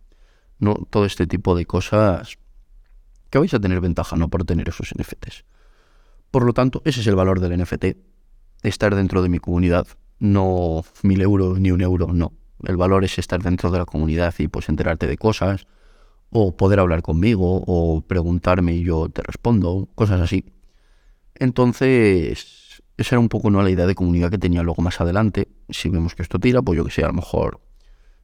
No, 0.60 0.76
todo 0.90 1.06
este 1.06 1.26
tipo 1.26 1.56
de 1.56 1.66
cosas 1.66 2.38
que 3.30 3.40
vais 3.40 3.54
a 3.54 3.60
tener 3.60 3.82
ventaja, 3.82 4.16
¿no? 4.16 4.30
Por 4.30 4.44
tener 4.46 4.70
esos 4.70 4.94
NFTs. 4.96 5.46
Por 6.30 6.44
lo 6.46 6.54
tanto, 6.54 6.82
ese 6.86 7.02
es 7.02 7.08
el 7.08 7.16
valor 7.16 7.40
del 7.40 7.60
NFT. 7.60 7.98
Estar 8.62 8.96
dentro 8.96 9.24
de 9.24 9.30
mi 9.30 9.40
comunidad, 9.40 9.88
no 10.20 10.84
mil 11.02 11.22
euros 11.22 11.60
ni 11.60 11.72
un 11.72 11.82
euro, 11.82 12.08
no. 12.14 12.34
El 12.64 12.78
valor 12.78 13.04
es 13.04 13.18
estar 13.18 13.42
dentro 13.42 13.72
de 13.72 13.80
la 13.80 13.86
comunidad 13.86 14.34
y 14.38 14.48
pues 14.48 14.70
enterarte 14.70 15.08
de 15.08 15.18
cosas, 15.18 15.68
o 16.30 16.56
poder 16.56 16.80
hablar 16.80 17.02
conmigo, 17.02 17.64
o 17.66 18.02
preguntarme 18.02 18.76
y 18.76 18.84
yo 18.84 19.10
te 19.10 19.22
respondo, 19.22 19.90
cosas 19.96 20.22
así. 20.22 20.46
Entonces, 21.36 22.84
esa 22.98 23.16
era 23.16 23.20
un 23.20 23.30
poco 23.30 23.50
¿no? 23.50 23.62
la 23.62 23.70
idea 23.70 23.86
de 23.86 23.96
comunidad 23.96 24.30
que 24.30 24.38
tenía 24.38 24.64
luego 24.64 24.82
más 24.82 25.02
adelante. 25.02 25.50
Si 25.74 25.90
vemos 25.90 26.16
que 26.16 26.22
esto 26.22 26.40
tira, 26.40 26.62
pues 26.62 26.78
yo 26.78 26.86
que 26.86 26.92
sé, 26.92 27.04
a 27.04 27.08
lo 27.08 27.14
mejor 27.14 27.60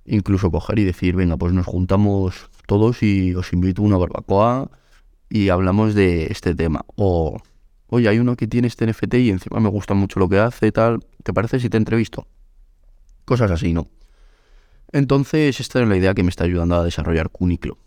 incluso 0.05 0.51
coger 0.51 0.79
y 0.79 0.83
decir, 0.83 1.15
venga, 1.15 1.37
pues 1.37 1.53
nos 1.53 1.65
juntamos 1.65 2.49
todos 2.65 3.03
y 3.03 3.35
os 3.35 3.53
invito 3.53 3.81
a 3.81 3.85
una 3.85 3.97
barbacoa 3.97 4.71
y 5.29 5.49
hablamos 5.49 5.93
de 5.93 6.27
este 6.27 6.55
tema. 6.55 6.83
O, 6.95 7.39
oye, 7.87 8.09
hay 8.09 8.19
uno 8.19 8.35
que 8.35 8.47
tiene 8.47 8.67
este 8.67 8.87
NFT 8.87 9.13
y 9.15 9.29
encima 9.29 9.59
me 9.59 9.69
gusta 9.69 9.93
mucho 9.93 10.19
lo 10.19 10.27
que 10.27 10.39
hace 10.39 10.67
y 10.67 10.71
tal, 10.71 10.99
¿te 11.23 11.33
parece 11.33 11.59
si 11.59 11.69
te 11.69 11.77
entrevisto? 11.77 12.27
Cosas 13.25 13.51
así, 13.51 13.73
¿no? 13.73 13.87
Entonces, 14.91 15.59
esta 15.59 15.81
es 15.81 15.87
la 15.87 15.95
idea 15.95 16.15
que 16.15 16.23
me 16.23 16.29
está 16.29 16.45
ayudando 16.45 16.75
a 16.75 16.83
desarrollar 16.83 17.29
Cuniclo. 17.29 17.77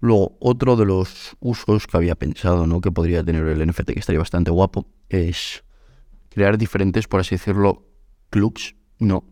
Luego, 0.00 0.36
otro 0.40 0.76
de 0.76 0.84
los 0.84 1.34
usos 1.40 1.86
que 1.86 1.96
había 1.96 2.14
pensado, 2.14 2.66
¿no? 2.66 2.82
Que 2.82 2.92
podría 2.92 3.24
tener 3.24 3.46
el 3.46 3.66
NFT, 3.66 3.92
que 3.92 4.00
estaría 4.00 4.18
bastante 4.18 4.50
guapo, 4.50 4.86
es 5.08 5.64
crear 6.28 6.58
diferentes, 6.58 7.08
por 7.08 7.20
así 7.20 7.36
decirlo, 7.36 7.86
clubs, 8.28 8.74
no, 8.98 9.24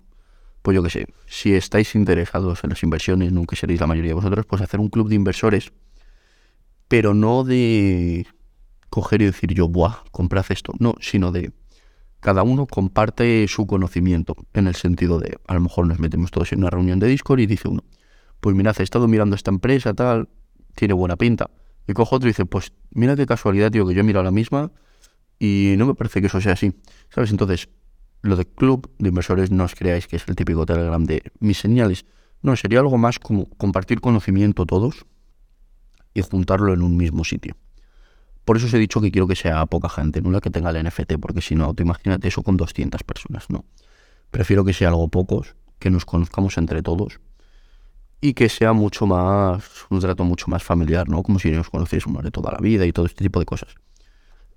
pues 0.63 0.75
yo 0.75 0.83
qué 0.83 0.91
sé, 0.91 1.07
si 1.27 1.55
estáis 1.55 1.95
interesados 1.95 2.63
en 2.65 2.71
las 2.71 2.83
inversiones, 2.83 3.33
nunca 3.33 3.57
seréis 3.57 3.81
la 3.81 3.87
mayoría 3.87 4.11
de 4.11 4.15
vosotros, 4.15 4.47
pues 4.47 4.63
hacer 4.63 4.81
un 4.81 4.89
club 4.89 5.09
de 5.09 5.17
inversores, 5.17 5.73
pero 6.89 7.15
no 7.15 7.45
de 7.45 8.27
coger 8.91 9.23
y 9.23 9.27
decir 9.27 9.55
yo, 9.55 9.69
buah, 9.69 10.05
comprad 10.11 10.45
esto, 10.51 10.73
no, 10.79 10.95
sino 11.01 11.33
de 11.33 11.53
cada 12.21 12.45
uno 12.45 12.67
comparte 12.67 13.49
su 13.49 13.67
conocimiento, 13.67 14.37
en 14.53 14.69
el 14.69 14.77
sentido 14.77 15.19
de, 15.19 15.39
a 15.49 15.55
lo 15.55 15.61
mejor 15.61 15.89
nos 15.89 15.99
metemos 15.99 16.31
todos 16.31 16.53
en 16.53 16.61
una 16.61 16.71
reunión 16.71 17.01
de 17.01 17.09
Discord 17.09 17.41
y 17.41 17.47
dice 17.47 17.69
uno, 17.69 17.83
pues 18.41 18.55
mirad, 18.55 18.77
he 18.79 18.83
estado 18.83 19.09
mirando 19.09 19.35
esta 19.35 19.51
empresa, 19.51 19.95
tal, 19.95 20.29
tiene 20.75 20.95
buena 20.95 21.17
pinta. 21.17 21.51
Y 21.87 21.93
cojo 21.95 22.17
otro 22.17 22.29
y 22.29 22.31
dice, 22.31 22.45
pues 22.45 22.73
mira 22.91 23.17
qué 23.17 23.27
casualidad, 23.27 23.71
tío, 23.71 23.87
que 23.87 23.95
yo 23.95 24.01
he 24.01 24.05
mirado 24.05 24.25
la 24.25 24.31
misma 24.31 24.71
y 25.39 25.75
no 25.79 25.87
me 25.87 25.95
parece 25.95 26.21
que 26.21 26.29
eso 26.29 26.41
sea 26.41 26.53
así. 26.53 26.73
¿Sabes? 27.09 27.31
Entonces, 27.31 27.69
lo 28.23 28.37
de 28.37 28.47
club 28.47 28.91
de 28.99 29.09
inversores 29.09 29.51
no 29.51 29.65
os 29.65 29.75
creáis 29.75 30.07
que 30.07 30.17
es 30.17 30.27
el 30.29 30.37
típico 30.37 30.65
Telegram 30.65 31.05
de 31.05 31.23
mis 31.41 31.59
señales. 31.59 32.07
No, 32.41 32.57
sería 32.57 32.81
algo 32.81 32.97
más 32.97 33.19
como 33.19 33.51
compartir 33.51 34.01
conocimiento 34.01 34.65
todos 34.65 35.05
y 36.15 36.23
juntarlo 36.23 36.73
en 36.73 36.83
un 36.83 36.97
mismo 36.97 37.25
sitio. 37.25 37.57
Por 38.45 38.57
eso 38.57 38.67
os 38.67 38.75
he 38.75 38.79
dicho 38.79 39.01
que 39.01 39.13
quiero 39.13 39.29
que 39.29 39.37
sea 39.37 39.67
poca 39.67 39.89
gente, 39.89 40.21
no 40.21 40.31
la 40.31 40.41
que 40.41 40.51
tenga 40.51 40.71
el 40.71 40.85
NFT, 40.85 41.15
porque 41.21 41.41
si 41.41 41.55
no, 41.55 41.75
te 41.75 41.83
imagínate 41.83 42.29
eso 42.29 42.43
con 42.43 42.57
200 42.57 43.03
personas, 43.05 43.49
no. 43.51 43.65
Prefiero 44.31 44.65
que 44.65 44.73
sea 44.73 44.89
algo 44.89 45.09
pocos, 45.09 45.55
que 45.79 45.91
nos 45.91 46.05
conozcamos 46.05 46.59
entre 46.59 46.83
todos 46.83 47.21
y 48.21 48.35
que 48.35 48.49
sea 48.49 48.73
mucho 48.73 49.07
más, 49.07 49.65
un 49.91 50.01
trato 50.01 50.25
mucho 50.25 50.47
más 50.49 50.63
familiar, 50.63 51.09
¿no? 51.09 51.23
Como 51.23 51.39
si 51.39 51.51
nos 51.51 51.69
conociésemos 51.71 52.23
de 52.23 52.31
toda 52.31 52.53
la 52.53 52.59
vida 52.59 52.87
y 52.87 52.93
todo 52.93 53.07
este 53.07 53.25
tipo 53.25 53.41
de 53.41 53.47
cosas. 53.47 53.75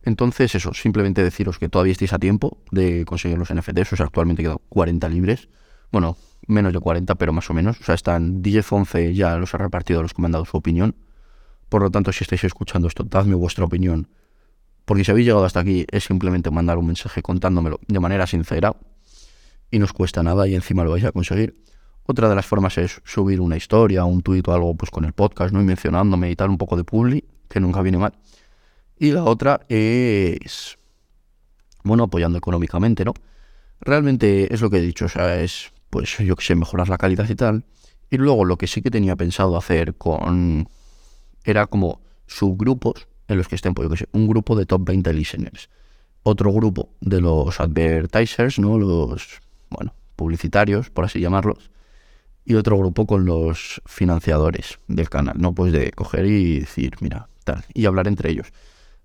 Entonces, 0.06 0.54
eso, 0.54 0.74
simplemente 0.74 1.24
deciros 1.24 1.58
que 1.58 1.68
todavía 1.68 1.91
estáis 1.91 2.13
a 2.13 2.20
tiempo 2.20 2.60
de 2.72 3.06
conseguir 3.06 3.39
los 3.39 3.54
NFTs. 3.54 3.94
O 3.94 3.96
sea, 3.96 4.06
actualmente 4.06 4.44
quedan 4.44 4.60
40 4.70 5.10
libres. 5.10 5.50
Bueno, 5.91 6.15
menos 6.48 6.74
de 6.74 6.80
40, 6.80 7.15
pero 7.15 7.34
más 7.34 7.50
o 7.50 7.54
menos. 7.54 7.82
O 7.82 7.84
sea, 7.84 7.96
están 7.96 8.44
10, 8.44 8.72
11 8.72 9.13
ya 9.15 9.36
los 9.38 9.54
ha 9.56 9.58
repartido 9.58 10.04
los 10.04 10.13
dado 10.15 10.46
su 10.46 10.58
opinión. 10.58 10.96
Por 11.70 11.82
lo 11.82 11.89
tanto, 11.89 12.12
si 12.12 12.24
estáis 12.24 12.44
escuchando 12.44 12.88
esto, 12.88 13.04
dadme 13.04 13.34
vuestra 13.34 13.65
opinión. 13.65 14.08
Porque 14.86 15.04
si 15.04 15.10
habéis 15.10 15.26
llegado 15.26 15.44
hasta 15.44 15.62
aquí, 15.62 15.88
es 15.89 16.04
simplemente 16.04 16.52
mandar 16.52 16.78
un 16.78 16.86
mensaje 16.86 17.24
contándomelo 17.24 17.80
de 17.88 18.00
manera 18.00 18.28
sincera. 18.28 18.76
Y 19.72 19.80
no 19.80 19.86
os 19.86 19.94
cuesta 19.94 20.22
nada 20.22 20.48
y 20.48 20.54
encima 20.54 20.84
lo 20.84 20.91
vais 20.91 21.04
a 21.04 21.12
conseguir. 21.12 21.60
Otra 22.06 22.30
de 22.30 22.36
las 22.36 22.46
formas 22.46 22.78
es 22.78 23.02
subir 23.04 23.41
una 23.41 23.58
historia, 23.58 24.06
un 24.06 24.22
tuit 24.22 24.48
o 24.48 24.54
algo 24.54 24.76
pues 24.76 24.91
con 24.91 25.06
el 25.06 25.13
podcast, 25.13 25.52
¿no? 25.52 25.62
Y 25.62 25.65
mencionándome 25.65 26.30
y 26.30 26.36
tal, 26.36 26.52
un 26.52 26.60
poco 26.60 26.78
de 26.78 26.84
publi, 26.84 27.26
que 27.50 27.60
nunca 27.60 27.82
viene 27.82 27.98
mal. 27.98 28.13
Y 28.97 29.12
la 29.12 29.25
otra 29.25 29.62
es, 29.67 30.77
bueno, 31.84 32.03
apoyando 32.03 32.38
económicamente, 32.38 33.03
¿no? 33.03 33.13
Realmente 33.81 34.53
es 34.53 34.62
lo 34.62 34.69
que 34.69 34.77
he 34.77 34.81
dicho, 34.81 35.05
o 35.05 35.10
sea, 35.10 35.41
es, 35.41 35.71
pues 35.89 36.17
yo 36.19 36.36
que 36.36 36.45
sé, 36.45 36.55
mejorar 36.55 36.88
la 36.88 36.97
calidad 36.97 37.29
y 37.29 37.36
tal. 37.36 37.65
Y 38.10 38.17
luego 38.17 38.45
lo 38.45 38.58
que 38.58 38.67
sí 38.67 38.81
que 38.81 38.91
tenía 38.91 39.15
pensado 39.15 39.58
hacer 39.58 39.95
con, 39.95 40.69
era 41.43 41.67
como 41.67 42.01
subgrupos 42.27 43.08
en 43.27 43.38
los 43.38 43.47
que 43.47 43.55
estén, 43.55 43.73
pues 43.73 43.88
yo 43.88 43.89
que 43.91 43.97
sé, 43.97 44.10
un 44.13 44.27
grupo 44.27 44.55
de 44.55 44.65
top 44.65 44.86
20 44.86 45.13
listeners, 45.13 45.69
otro 46.23 46.53
grupo 46.53 46.89
de 47.01 47.19
los 47.19 47.60
advertisers, 47.60 48.60
¿no? 48.60 48.77
Los, 48.79 49.41
bueno, 49.69 49.93
publicitarios, 50.15 50.89
por 50.89 51.03
así 51.03 51.19
llamarlos, 51.19 51.69
y 52.45 52.55
otro 52.55 52.77
grupo 52.77 53.05
con 53.05 53.25
los 53.25 53.81
financiadores 53.86 54.79
del 54.88 55.10
canal, 55.10 55.36
¿no? 55.38 55.53
Pues 55.53 55.73
de 55.73 55.91
coger 55.91 56.25
y 56.27 56.60
decir, 56.62 56.93
mira, 57.01 57.27
tal, 57.43 57.65
y 57.73 57.86
hablar 57.86 58.08
entre 58.08 58.31
ellos 58.31 58.53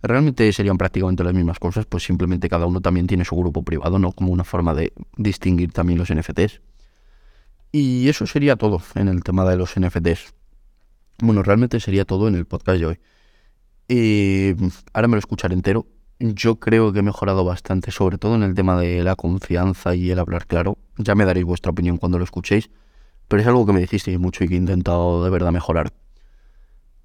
realmente 0.03 0.53
serían 0.53 0.79
prácticamente 0.79 1.25
las 1.25 1.35
mismas 1.35 1.59
cosas, 1.59 1.87
pues 1.87 2.05
simplemente 2.05 2.49
cada 2.49 2.67
uno 2.67 2.81
también 2.81 3.07
tiene 3.07 3.25
su 3.25 3.37
grupo 3.37 3.63
privado, 3.63 3.99
¿no? 3.99 4.13
Como 4.13 4.33
una 4.33 4.45
forma 4.45 4.75
de 4.75 4.93
distinguir 5.17 5.73
también 5.73 5.99
los 5.99 6.13
NFTs. 6.13 6.61
Y 7.73 8.09
eso 8.09 8.27
sería 8.27 8.57
todo 8.57 8.83
en 8.95 9.09
el 9.09 9.23
tema 9.23 9.49
de 9.49 9.57
los 9.57 9.79
NFTs. 9.79 10.35
Bueno, 11.23 11.43
realmente 11.43 11.79
sería 11.81 12.05
todo 12.05 12.29
en 12.29 12.35
el 12.35 12.47
podcast 12.47 12.79
de 12.79 12.87
hoy. 12.87 12.99
Y 13.89 14.55
ahora 14.93 15.09
me 15.09 15.17
lo 15.17 15.19
escucharé 15.19 15.55
entero. 15.55 15.87
Yo 16.19 16.61
creo 16.61 16.93
que 16.93 17.01
he 17.01 17.03
mejorado 17.03 17.45
bastante, 17.45 17.91
sobre 17.91 18.19
todo 18.19 18.35
en 18.35 18.43
el 18.43 18.55
tema 18.55 18.79
de 18.81 19.03
la 19.03 19.17
confianza 19.17 19.95
y 19.95 20.11
el 20.11 20.19
hablar 20.19 20.47
claro. 20.47 20.79
Ya 20.99 21.15
me 21.15 21.25
daréis 21.25 21.47
vuestra 21.47 21.71
opinión 21.71 21.97
cuando 21.97 22.19
lo 22.19 22.25
escuchéis, 22.25 22.71
pero 23.29 23.43
es 23.43 23.49
algo 23.49 23.67
que 23.67 23.73
me 23.73 23.81
dijisteis 23.81 24.19
mucho 24.19 24.45
y 24.45 24.49
que 24.49 24.55
he 24.55 24.59
intentado 24.59 25.25
de 25.25 25.31
verdad 25.31 25.53
mejorar. 25.53 25.93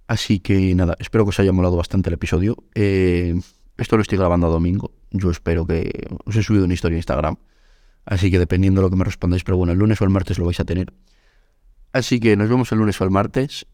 Así 0.07 0.39
que 0.39 0.75
nada, 0.75 0.95
espero 0.99 1.25
que 1.25 1.29
os 1.29 1.39
haya 1.39 1.51
molado 1.51 1.75
bastante 1.75 2.09
el 2.09 2.13
episodio. 2.13 2.57
Eh, 2.75 3.35
esto 3.77 3.95
lo 3.97 4.01
estoy 4.01 4.17
grabando 4.17 4.47
a 4.47 4.49
domingo. 4.49 4.91
Yo 5.11 5.31
espero 5.31 5.65
que 5.65 6.07
os 6.25 6.35
he 6.35 6.43
subido 6.43 6.65
una 6.65 6.73
historia 6.73 6.95
en 6.95 6.99
Instagram. 6.99 7.37
Así 8.05 8.29
que 8.29 8.37
dependiendo 8.37 8.81
de 8.81 8.85
lo 8.85 8.89
que 8.91 8.97
me 8.97 9.03
respondáis, 9.03 9.43
pero 9.43 9.57
bueno, 9.57 9.73
el 9.73 9.79
lunes 9.79 9.99
o 9.99 10.03
el 10.03 10.11
martes 10.11 10.37
lo 10.37 10.45
vais 10.45 10.59
a 10.59 10.65
tener. 10.65 10.93
Así 11.91 12.19
que 12.19 12.35
nos 12.37 12.49
vemos 12.49 12.71
el 12.71 12.77
lunes 12.77 12.99
o 13.01 13.03
el 13.03 13.09
martes. 13.09 13.65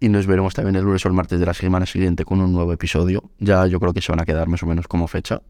Y 0.00 0.08
nos 0.10 0.26
veremos 0.26 0.54
también 0.54 0.76
el 0.76 0.84
lunes 0.84 1.04
o 1.04 1.08
el 1.08 1.14
martes 1.14 1.40
de 1.40 1.46
la 1.46 1.54
semana 1.54 1.84
siguiente 1.86 2.24
con 2.24 2.40
un 2.40 2.52
nuevo 2.52 2.72
episodio. 2.72 3.32
Ya 3.38 3.66
yo 3.66 3.80
creo 3.80 3.92
que 3.92 4.00
se 4.00 4.12
van 4.12 4.20
a 4.20 4.24
quedar 4.24 4.46
más 4.46 4.62
o 4.62 4.66
menos 4.66 4.86
como 4.86 5.08
fecha. 5.08 5.42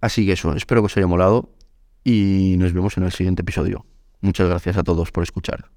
Así 0.00 0.24
que 0.26 0.32
eso, 0.32 0.54
espero 0.54 0.82
que 0.82 0.86
os 0.86 0.96
haya 0.96 1.06
molado. 1.06 1.50
Y 2.04 2.56
nos 2.58 2.72
vemos 2.72 2.96
en 2.98 3.04
el 3.04 3.12
siguiente 3.12 3.42
episodio. 3.42 3.86
Muchas 4.20 4.48
gracias 4.48 4.76
a 4.76 4.84
todos 4.84 5.10
por 5.10 5.24
escuchar. 5.24 5.73